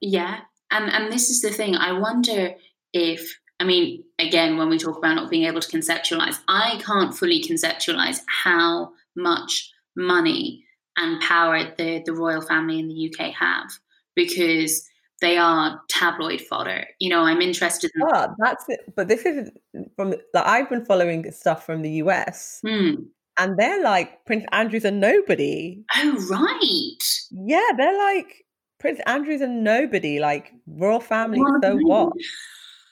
[0.01, 0.39] Yeah,
[0.71, 1.75] and and this is the thing.
[1.75, 2.51] I wonder
[2.93, 7.13] if I mean, again, when we talk about not being able to conceptualize, I can't
[7.13, 10.63] fully conceptualize how much money
[10.99, 13.71] and power the, the royal family in the UK have
[14.15, 14.85] because
[15.21, 16.85] they are tabloid fodder.
[16.99, 18.03] You know, I'm interested in.
[18.03, 18.81] Oh, that's it.
[18.95, 19.49] But this is
[19.95, 22.59] from, like, I've been following stuff from the US.
[22.65, 22.95] Hmm.
[23.37, 25.83] And they're like, Prince Andrew's a nobody.
[25.95, 27.03] Oh, right.
[27.31, 28.45] Yeah, they're like,
[28.79, 30.19] Prince Andrew's a nobody.
[30.19, 32.11] Like, royal family, so what?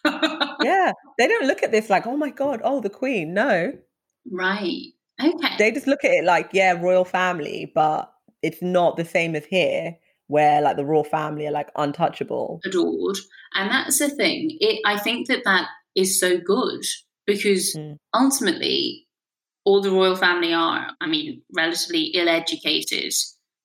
[0.64, 3.34] yeah, they don't look at this like, oh my god, oh the queen.
[3.34, 3.74] No,
[4.32, 4.94] right.
[5.22, 5.56] Okay.
[5.58, 8.12] They just look at it like, yeah, royal family, but
[8.44, 9.98] it's not the same as here,
[10.28, 13.18] where like the royal family are like untouchable, adored,
[13.54, 14.58] and that's the thing.
[14.60, 16.84] It, I think that that is so good
[17.26, 17.98] because mm.
[18.14, 19.08] ultimately,
[19.66, 23.14] all the royal family are, I mean, relatively ill-educated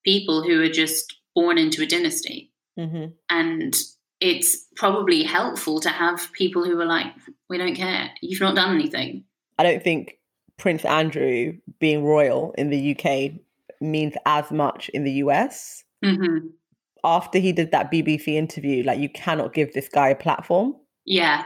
[0.04, 3.12] people who are just born into a dynasty, mm-hmm.
[3.28, 3.76] and
[4.20, 7.12] it's probably helpful to have people who are like,
[7.50, 8.10] we don't care.
[8.22, 9.24] You've not done anything.
[9.58, 10.16] I don't think
[10.58, 13.32] Prince Andrew being royal in the UK
[13.80, 15.84] means as much in the US.
[16.04, 16.48] Mm-hmm.
[17.04, 20.74] After he did that BBC interview, like you cannot give this guy a platform.
[21.04, 21.44] Yeah.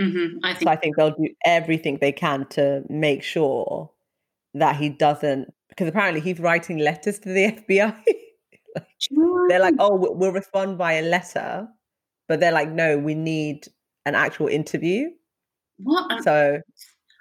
[0.00, 0.44] Mm-hmm.
[0.44, 0.70] I think so.
[0.70, 3.90] I think they'll do everything they can to make sure
[4.52, 7.96] that he doesn't, because apparently he's writing letters to the FBI.
[8.74, 8.86] like,
[9.48, 11.68] they're like, oh, we'll respond by a letter
[12.28, 13.68] but they're like, no, we need
[14.04, 15.10] an actual interview.
[15.78, 16.22] What?
[16.24, 16.60] So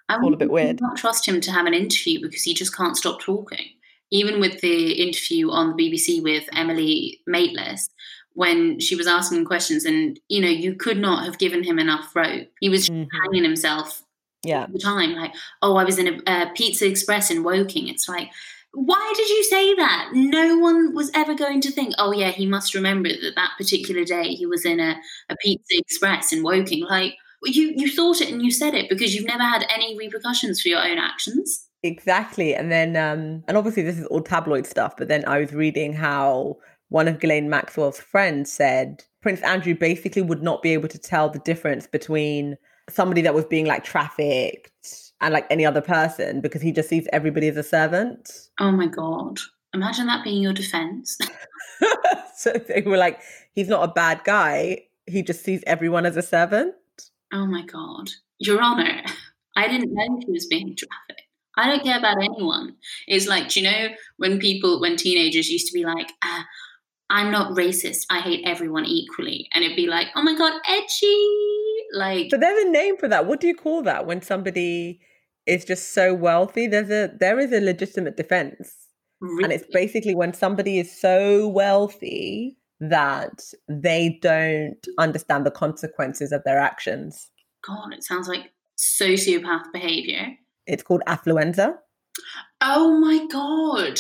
[0.10, 0.82] I all a bit weird.
[0.82, 3.66] Not trust him to have an interview because he just can't stop talking.
[4.12, 7.90] Even with the interview on the BBC with Emily Maitlis,
[8.34, 12.16] when she was asking questions, and you know, you could not have given him enough
[12.16, 12.48] rope.
[12.60, 13.10] He was mm-hmm.
[13.24, 14.04] hanging himself
[14.44, 14.68] yeah.
[14.72, 15.14] the time.
[15.14, 17.88] Like, oh, I was in a, a Pizza Express in Woking.
[17.88, 18.30] It's like,
[18.74, 20.10] why did you say that?
[20.14, 24.04] No one was ever going to think, oh, yeah, he must remember that that particular
[24.04, 24.98] day he was in a,
[25.30, 26.84] a Pizza Express in Woking.
[26.84, 27.16] Like,
[27.46, 30.70] you, you thought it and you said it because you've never had any repercussions for
[30.70, 31.68] your own actions.
[31.84, 32.56] Exactly.
[32.56, 35.94] And then, um, and obviously, this is all tabloid stuff, but then I was reading
[35.94, 36.58] how
[36.90, 41.30] one of Ghislaine Maxwell's friends said Prince Andrew basically would not be able to tell
[41.30, 42.58] the difference between
[42.90, 44.72] somebody that was being like trafficked
[45.22, 48.50] and like any other person because he just sees everybody as a servant.
[48.60, 49.40] Oh my god.
[49.74, 51.18] Imagine that being your defense.
[52.36, 53.20] so they were like,
[53.54, 54.84] he's not a bad guy.
[55.08, 56.76] He just sees everyone as a servant.
[57.36, 58.10] Oh my god.
[58.40, 59.04] Your Honor,
[59.58, 61.28] I didn't know he was being trafficked.
[61.58, 62.76] I don't care about anyone.
[63.08, 66.46] It's like, you know, when people, when teenagers used to be like, ah,
[67.10, 68.06] I'm not racist.
[68.10, 69.48] I hate everyone equally.
[69.54, 71.28] And it'd be like, oh my God, edgy.
[71.94, 73.26] Like, but there's a name for that.
[73.26, 75.00] What do you call that when somebody
[75.46, 76.68] is just so wealthy?
[76.68, 78.76] There's a there is a legitimate defense,
[79.22, 79.44] really?
[79.44, 86.44] and it's basically when somebody is so wealthy that they don't understand the consequences of
[86.44, 87.30] their actions.
[87.66, 90.36] God, it sounds like sociopath behavior.
[90.68, 91.78] It's called affluenza.
[92.62, 94.00] Oh my god!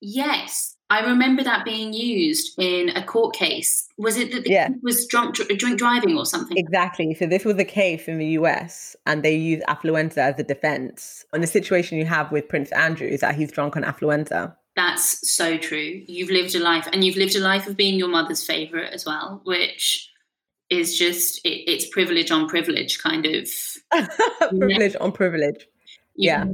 [0.00, 3.88] Yes, I remember that being used in a court case.
[3.96, 4.68] Was it that the Yeah.
[4.68, 6.56] kid was drunk, drink driving or something?
[6.58, 7.14] Exactly.
[7.14, 11.24] So this was a case in the US, and they use affluenza as a defense.
[11.32, 14.54] And the situation you have with Prince Andrew is that he's drunk on affluenza.
[14.76, 16.02] That's so true.
[16.06, 19.06] You've lived a life, and you've lived a life of being your mother's favorite as
[19.06, 20.10] well, which
[20.70, 23.48] is just it, it's privilege on privilege, kind of.
[24.48, 25.66] privilege on privilege.
[26.16, 26.44] You Yeah.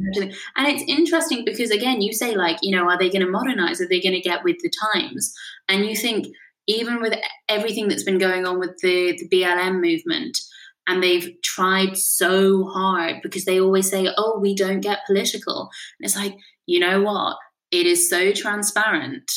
[0.57, 3.81] And it's interesting because again, you say like, you know, are they going to modernize?
[3.81, 5.35] Are they going to get with the times?
[5.69, 6.29] And you think
[6.67, 7.15] even with
[7.49, 10.39] everything that's been going on with the, the BLM movement,
[10.87, 15.71] and they've tried so hard because they always say, oh, we don't get political.
[15.99, 17.37] And it's like, you know what?
[17.71, 19.31] It is so transparent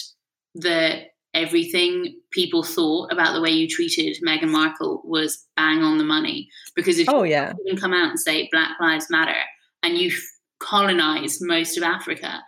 [0.55, 6.03] that everything people thought about the way you treated Meghan Markle was bang on the
[6.03, 6.49] money.
[6.75, 7.53] Because if Oh yeah.
[7.65, 9.41] you can come out and say Black Lives Matter
[9.81, 10.11] and you
[10.59, 12.41] colonized most of Africa,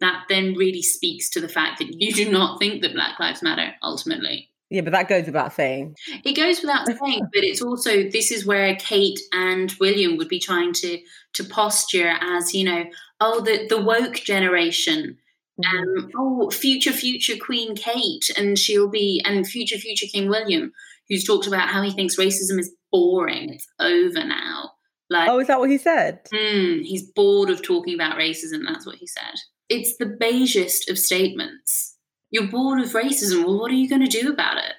[0.00, 3.42] that then really speaks to the fact that you do not think that Black Lives
[3.42, 4.50] Matter ultimately.
[4.68, 5.94] Yeah, but that goes without saying.
[6.24, 10.40] It goes without saying, but it's also this is where Kate and William would be
[10.40, 10.98] trying to
[11.34, 12.84] to posture as you know,
[13.20, 15.18] oh the the woke generation,
[15.64, 20.72] um, oh future future Queen Kate, and she'll be and future future King William,
[21.08, 24.72] who's talked about how he thinks racism is boring, it's over now.
[25.08, 26.20] Like Oh, is that what he said?
[26.34, 28.62] Hmm, he's bored of talking about racism.
[28.66, 29.34] That's what he said.
[29.68, 31.96] It's the beigest of statements.
[32.30, 33.44] You're bored of racism.
[33.44, 34.74] Well, what are you going to do about it?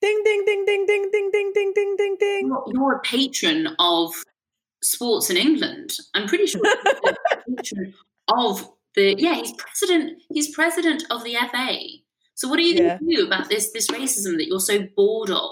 [0.00, 2.46] Ding ding ding ding ding ding ding ding ding ding ding.
[2.46, 4.12] You're, you're a patron of
[4.82, 5.96] sports in England.
[6.14, 6.60] I'm pretty sure
[8.28, 9.14] of the.
[9.18, 10.22] Yeah, he's president.
[10.32, 11.78] He's president of the FA.
[12.34, 12.98] So what are you Yeah.
[12.98, 15.50] going to do about this this racism that you're so bored of?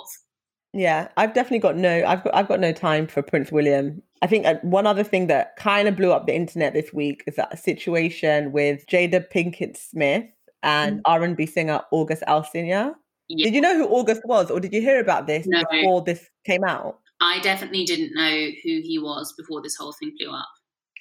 [0.72, 2.04] Yeah, I've definitely got no.
[2.06, 2.34] I've got.
[2.34, 4.02] I've got no time for Prince William.
[4.22, 7.22] I think uh, one other thing that kind of blew up the internet this week
[7.26, 10.24] is that situation with Jada Pinkett Smith
[10.62, 12.94] and R and B singer August Alsina.
[13.28, 13.44] Yeah.
[13.46, 15.62] Did you know who August was, or did you hear about this No.
[15.70, 16.98] before this came out?
[17.20, 20.48] I definitely didn't know who he was before this whole thing blew up.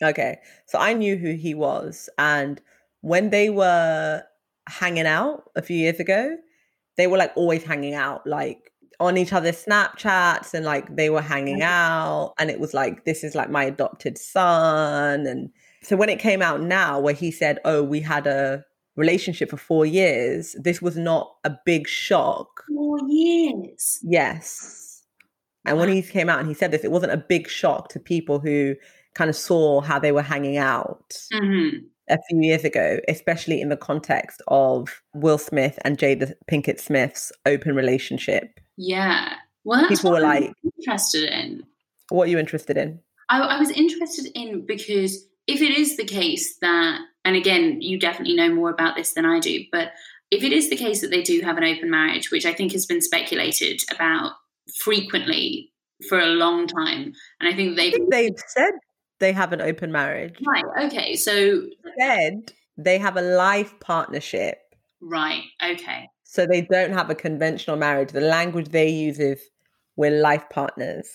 [0.01, 0.37] Okay,
[0.67, 2.61] so I knew who he was, and
[3.01, 4.23] when they were
[4.67, 6.37] hanging out a few years ago,
[6.97, 11.21] they were like always hanging out, like on each other's Snapchats, and like they were
[11.21, 15.49] hanging out, and it was like this is like my adopted son, and
[15.81, 19.57] so when it came out now, where he said, "Oh, we had a relationship for
[19.57, 22.63] four years," this was not a big shock.
[22.67, 23.99] Four years.
[24.03, 24.94] Yes.
[25.65, 27.99] And when he came out and he said this, it wasn't a big shock to
[27.99, 28.75] people who
[29.13, 31.69] kind of saw how they were hanging out hmm
[32.07, 37.31] a few years ago, especially in the context of Will Smith and Jada Pinkett Smith's
[37.47, 38.59] open relationship.
[38.77, 39.33] Yeah.
[39.63, 41.63] Well, that's People what were I'm like- interested in.
[42.09, 42.99] What are you interested in?
[43.29, 47.97] I, I was interested in because if it is the case that, and again, you
[47.99, 49.91] definitely know more about this than I do, but
[50.29, 52.71] if it is the case that they do have an open marriage, which I think
[52.73, 54.33] has been speculated about
[54.83, 55.71] frequently
[56.09, 58.71] for a long time, and I think they've think they've said
[59.19, 60.35] they have an open marriage.
[60.45, 60.65] right.
[60.85, 61.61] Okay, so
[61.99, 64.57] Said they have a life partnership.
[65.01, 65.43] right.
[65.63, 68.11] Okay, So they don't have a conventional marriage.
[68.11, 69.39] The language they use is
[69.95, 71.07] we're life partners.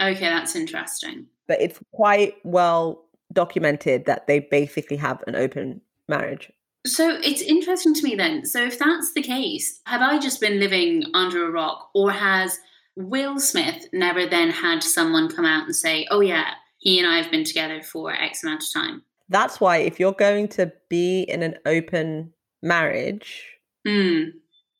[0.00, 1.26] okay, that's interesting.
[1.48, 6.52] but it's quite well documented that they basically have an open marriage.
[6.86, 8.44] So it's interesting to me then.
[8.46, 12.58] So if that's the case, have I just been living under a rock, or has
[12.96, 17.16] Will Smith never then had someone come out and say, "Oh yeah, he and I
[17.20, 19.02] have been together for X amount of time"?
[19.28, 22.32] That's why if you're going to be in an open
[22.62, 23.44] marriage,
[23.86, 24.24] Hmm.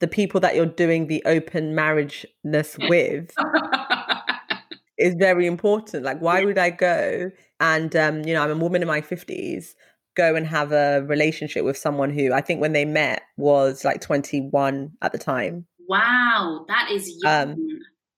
[0.00, 3.30] the people that you're doing the open marriageness with
[4.98, 6.04] is very important.
[6.04, 9.74] Like, why would I go and, um, you know, I'm a woman in my 50s,
[10.14, 14.00] go and have a relationship with someone who I think when they met was like
[14.00, 15.66] 21 at the time?
[15.86, 17.52] wow, that is young.
[17.52, 17.68] Um,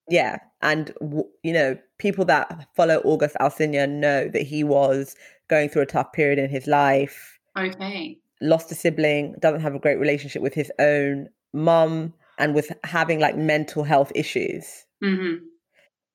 [0.08, 0.38] Yeah.
[0.62, 0.92] And,
[1.42, 5.16] you know, people that follow August Alsina know that he was
[5.48, 8.18] going through a tough period in his life, okay.
[8.40, 13.18] lost a sibling, doesn't have a great relationship with his own mum, and with having
[13.20, 14.84] like mental health issues.
[15.02, 15.36] hmm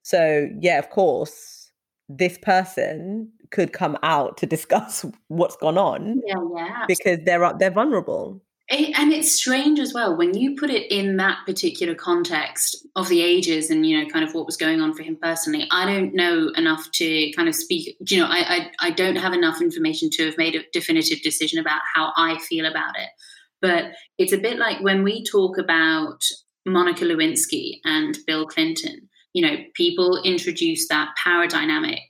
[0.03, 1.71] So, yeah, of course,
[2.09, 6.85] this person could come out to discuss what's gone on Yeah, yeah.
[6.87, 8.41] because they're they're vulnerable.
[8.71, 13.09] It- and it's strange as well when you put it in that particular context of
[13.09, 15.85] the ages and you know kind of what was going on for him personally i
[15.85, 19.61] don't know enough to kind of speak you know I, I i don't have enough
[19.61, 23.09] information to have made a definitive decision about how i feel about it.
[23.61, 26.23] But it's a bit like when we talk about
[26.65, 32.07] monica lewinsky and bill clinton you know people introduce that power dynamic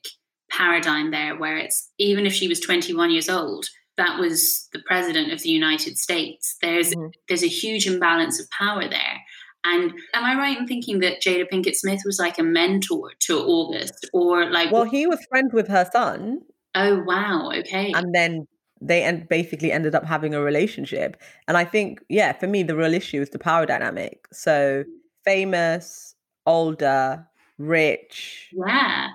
[0.52, 3.66] paradigm there where it's even if she was 21 years old
[4.02, 6.58] that was the president of the United States.
[6.62, 7.10] There's mm-hmm.
[7.28, 9.18] there's a huge imbalance of power there.
[9.64, 13.38] And am I right in thinking that Jada Pinkett Smith was like a mentor to
[13.40, 14.72] August, or like?
[14.72, 16.42] Well, he was friends with her son.
[16.74, 17.52] Oh wow!
[17.60, 17.92] Okay.
[17.94, 18.48] And then
[18.82, 21.22] they end basically ended up having a relationship.
[21.48, 24.28] And I think, yeah, for me, the real issue is the power dynamic.
[24.34, 24.84] So
[25.24, 26.16] famous,
[26.48, 27.28] older,
[27.60, 29.10] rich, yeah,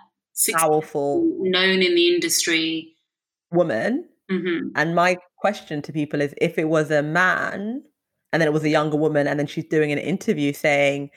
[0.52, 2.94] powerful, known in the industry
[3.50, 4.08] woman.
[4.30, 4.68] Mm-hmm.
[4.74, 7.82] And my question to people is if it was a man
[8.32, 11.10] and then it was a younger woman, and then she's doing an interview saying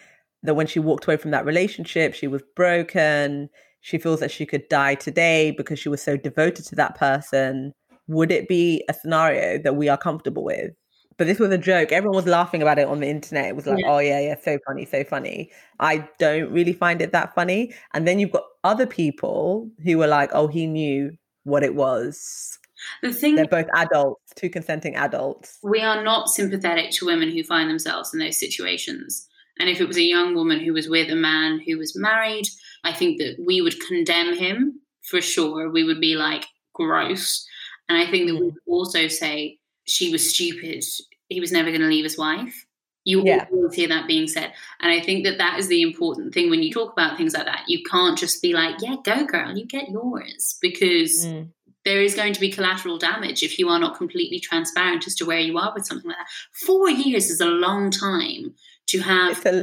[0.43, 3.49] that when she walked away from that relationship, she was broken.
[3.81, 7.73] She feels that she could die today because she was so devoted to that person.
[8.07, 10.71] Would it be a scenario that we are comfortable with?
[11.17, 11.91] But this was a joke.
[11.91, 13.47] Everyone was laughing about it on the internet.
[13.47, 13.91] It was like, yeah.
[13.91, 15.51] oh, yeah, yeah, so funny, so funny.
[15.79, 17.73] I don't really find it that funny.
[17.93, 21.11] And then you've got other people who were like, oh, he knew
[21.43, 22.58] what it was.
[23.01, 25.57] The thing they're both adults, two consenting adults.
[25.63, 29.27] We are not sympathetic to women who find themselves in those situations.
[29.59, 32.47] And if it was a young woman who was with a man who was married,
[32.83, 35.69] I think that we would condemn him for sure.
[35.69, 37.45] We would be like, gross.
[37.89, 38.45] And I think that we mm.
[38.45, 40.83] would also say she was stupid.
[41.27, 42.65] He was never going to leave his wife.
[43.03, 43.47] You yeah.
[43.51, 44.53] always hear that being said.
[44.79, 47.45] And I think that that is the important thing when you talk about things like
[47.45, 47.63] that.
[47.67, 50.57] You can't just be like, yeah, go girl, you get yours.
[50.61, 51.49] Because mm
[51.89, 55.25] there is going to be collateral damage if you are not completely transparent as to
[55.25, 56.27] where you are with something like that.
[56.67, 58.53] Four years is a long time
[58.89, 59.59] to have it's a,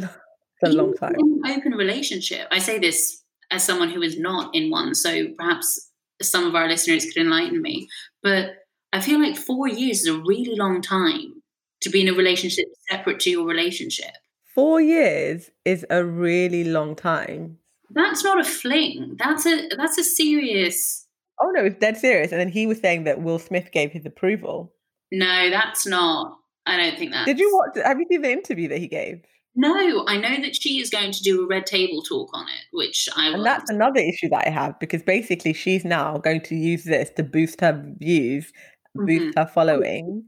[0.61, 1.15] it's a long time.
[1.47, 2.49] open relationship.
[2.51, 3.23] I say this
[3.53, 5.89] as someone who is not in one, so perhaps
[6.21, 7.87] some of our listeners could enlighten me.
[8.25, 8.57] But
[8.93, 11.43] I feel like four years is a really long time
[11.83, 14.17] to be in a relationship separate to your relationship.
[14.53, 17.59] Four years is a really long time.
[17.91, 19.15] That's not a fling.
[19.17, 21.06] That's a that's a serious
[21.41, 22.33] Oh no, it's dead serious.
[22.33, 24.73] And then he was saying that Will Smith gave his approval.
[25.13, 26.39] No, that's not.
[26.67, 27.27] I don't think that.
[27.27, 27.85] Did you watch?
[27.85, 29.23] Have you seen the interview that he gave?
[29.55, 32.65] No, I know that she is going to do a red table talk on it,
[32.73, 33.29] which I.
[33.29, 37.11] And that's another issue that I have because basically she's now going to use this
[37.17, 38.53] to boost her views,
[38.95, 39.39] boost mm-hmm.
[39.39, 40.25] her following.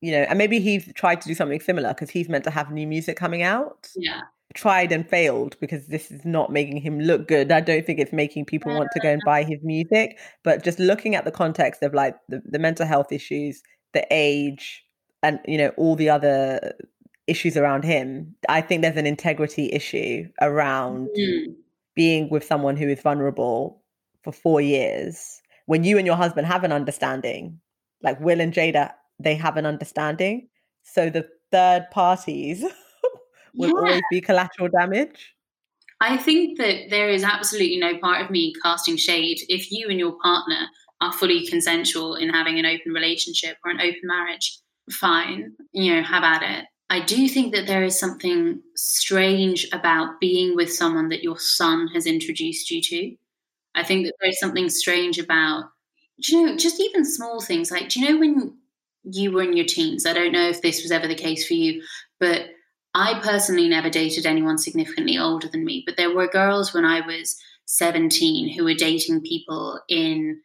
[0.00, 2.70] You know, and maybe he's tried to do something similar because he's meant to have
[2.70, 3.88] new music coming out.
[3.96, 4.22] Yeah
[4.54, 7.52] tried and failed because this is not making him look good.
[7.52, 10.18] I don't think it's making people want to go and buy his music.
[10.44, 14.84] But just looking at the context of like the, the mental health issues, the age,
[15.22, 16.74] and you know, all the other
[17.26, 21.54] issues around him, I think there's an integrity issue around mm.
[21.94, 23.82] being with someone who is vulnerable
[24.22, 27.60] for four years when you and your husband have an understanding,
[28.02, 30.48] like Will and Jada, they have an understanding.
[30.82, 32.64] So the third parties
[33.56, 33.74] will yeah.
[33.74, 35.34] always be collateral damage?
[36.00, 39.98] I think that there is absolutely no part of me casting shade if you and
[39.98, 40.68] your partner
[41.00, 44.58] are fully consensual in having an open relationship or an open marriage.
[44.90, 46.66] Fine, you know, have at it.
[46.88, 51.88] I do think that there is something strange about being with someone that your son
[51.88, 53.16] has introduced you to.
[53.74, 55.64] I think that there's something strange about,
[56.18, 58.56] you know, just even small things like, do you know when
[59.02, 60.06] you were in your teens?
[60.06, 61.82] I don't know if this was ever the case for you,
[62.20, 62.46] but
[62.96, 67.06] I personally never dated anyone significantly older than me, but there were girls when I
[67.06, 67.36] was
[67.66, 70.40] 17 who were dating people in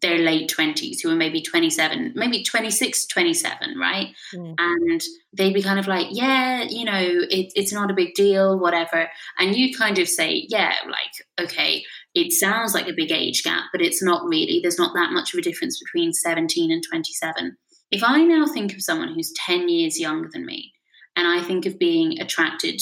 [0.00, 4.14] their late 20s who were maybe 27 maybe 26 27 right?
[4.32, 4.54] Mm.
[4.56, 8.60] and they'd be kind of like yeah you know it, it's not a big deal
[8.60, 9.08] whatever.
[9.38, 11.82] And you kind of say yeah like okay
[12.14, 14.60] it sounds like a big age gap but it's not really.
[14.62, 17.56] There's not that much of a difference between 17 and 27
[17.90, 20.72] if i now think of someone who's 10 years younger than me
[21.18, 22.80] and I think of being attracted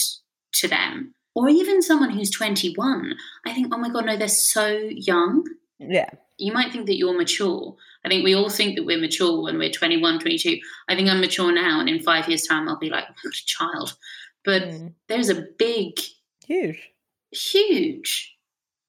[0.52, 1.14] to them.
[1.34, 3.14] Or even someone who's 21,
[3.46, 5.44] I think, oh my God, no, they're so young.
[5.78, 6.10] Yeah.
[6.36, 7.74] You might think that you're mature.
[8.04, 10.58] I think we all think that we're mature when we're 21, 22.
[10.88, 13.46] I think I'm mature now, and in five years' time, I'll be like, what a
[13.46, 13.96] child.
[14.44, 14.92] But mm.
[15.08, 15.98] there's a big,
[16.46, 16.90] huge,
[17.32, 18.36] huge.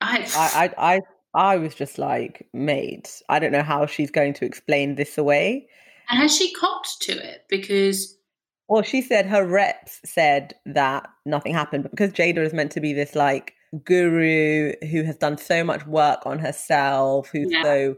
[0.02, 0.30] I,
[0.78, 1.02] I, I,
[1.34, 5.68] I was just like, mate, I don't know how she's going to explain this away.
[6.10, 7.46] And has she copped to it?
[7.50, 8.17] Because
[8.68, 12.82] well, she said her reps said that nothing happened, but because Jada is meant to
[12.82, 13.54] be this like
[13.84, 17.64] guru who has done so much work on herself, who's yeah.
[17.64, 17.96] so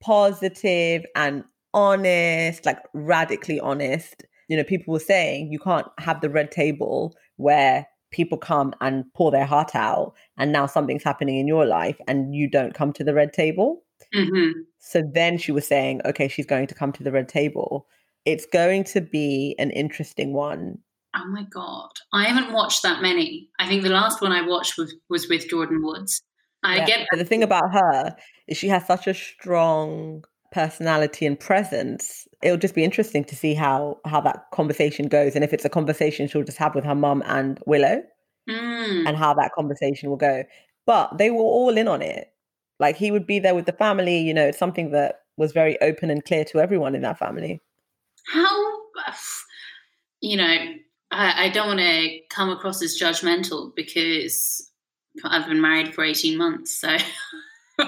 [0.00, 4.24] positive and honest, like radically honest.
[4.48, 9.04] You know, people were saying you can't have the red table where people come and
[9.14, 12.92] pour their heart out, and now something's happening in your life and you don't come
[12.94, 13.84] to the red table.
[14.14, 14.60] Mm-hmm.
[14.78, 17.86] So then she was saying, okay, she's going to come to the red table
[18.28, 20.78] it's going to be an interesting one.
[21.16, 23.48] Oh my god, I haven't watched that many.
[23.58, 26.22] I think the last one I watched was was with Jordyn Woods.
[26.62, 28.16] I yeah, get the thing about her
[28.46, 33.54] is she has such a strong personality and presence, it'll just be interesting to see
[33.54, 36.94] how how that conversation goes and if it's a conversation she'll just have with her
[36.94, 38.02] mum and Willow
[38.48, 39.06] Mm.
[39.06, 40.42] and how that conversation will go.
[40.86, 42.32] But they were all in on it.
[42.80, 45.78] Like he would be there with the family, you know, it's something that was very
[45.82, 47.60] open and clear to everyone in that family.
[48.32, 48.76] How,
[50.20, 50.56] you know,
[51.10, 54.70] I, I don't want to come across as judgmental because
[55.24, 56.80] I've been married for 18 months.
[56.80, 56.96] So.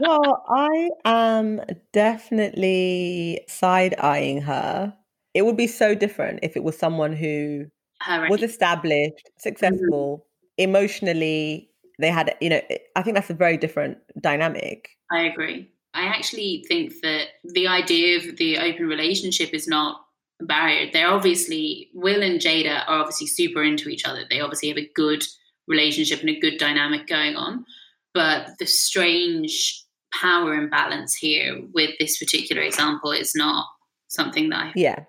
[0.00, 1.60] Well, I am
[1.92, 4.94] definitely side eyeing her.
[5.34, 7.66] It would be so different if it was someone who
[8.00, 9.40] Her was established, mm-hmm.
[9.40, 10.26] successful,
[10.58, 11.70] emotionally.
[11.98, 12.60] They had, you know,
[12.94, 14.90] I think that's a very different dynamic.
[15.10, 15.70] I agree.
[15.96, 20.00] I actually think that the idea of the open relationship is not
[20.40, 20.90] a barrier.
[20.92, 24.24] They're obviously, Will and Jada are obviously super into each other.
[24.28, 25.24] They obviously have a good
[25.66, 27.64] relationship and a good dynamic going on.
[28.12, 33.66] But the strange power imbalance here with this particular example is not
[34.08, 35.04] something that I Yeah.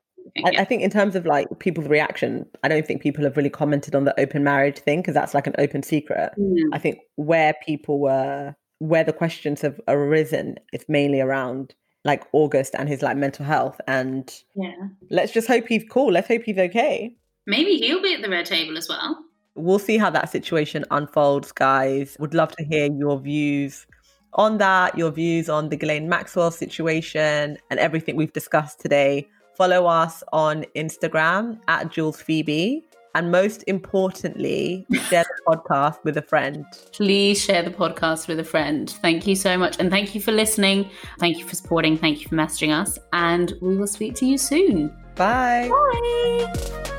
[0.46, 3.50] I, I think in terms of like people's reaction, I don't think people have really
[3.50, 6.34] commented on the open marriage thing because that's like an open secret.
[6.38, 11.74] Mm, I think where people were, where the questions have arisen, it's mainly around
[12.04, 13.80] like August and his like mental health.
[13.88, 14.72] And yeah.
[15.10, 16.12] let's just hope he's cool.
[16.12, 17.16] Let's hope he's okay.
[17.46, 19.24] Maybe he'll be at the red table as well.
[19.56, 22.16] We'll see how that situation unfolds, guys.
[22.20, 23.88] Would love to hear your views
[24.34, 29.28] on that, your views on the Ghislaine Maxwell situation and everything we've discussed today.
[29.56, 32.87] Follow us on Instagram at Jules Phoebe.
[33.18, 36.64] And most importantly, share the podcast with a friend.
[36.92, 38.88] Please share the podcast with a friend.
[39.02, 39.76] Thank you so much.
[39.80, 40.88] And thank you for listening.
[41.18, 41.98] Thank you for supporting.
[41.98, 43.00] Thank you for messaging us.
[43.14, 44.96] And we will speak to you soon.
[45.16, 45.68] Bye.
[45.68, 46.94] Bye.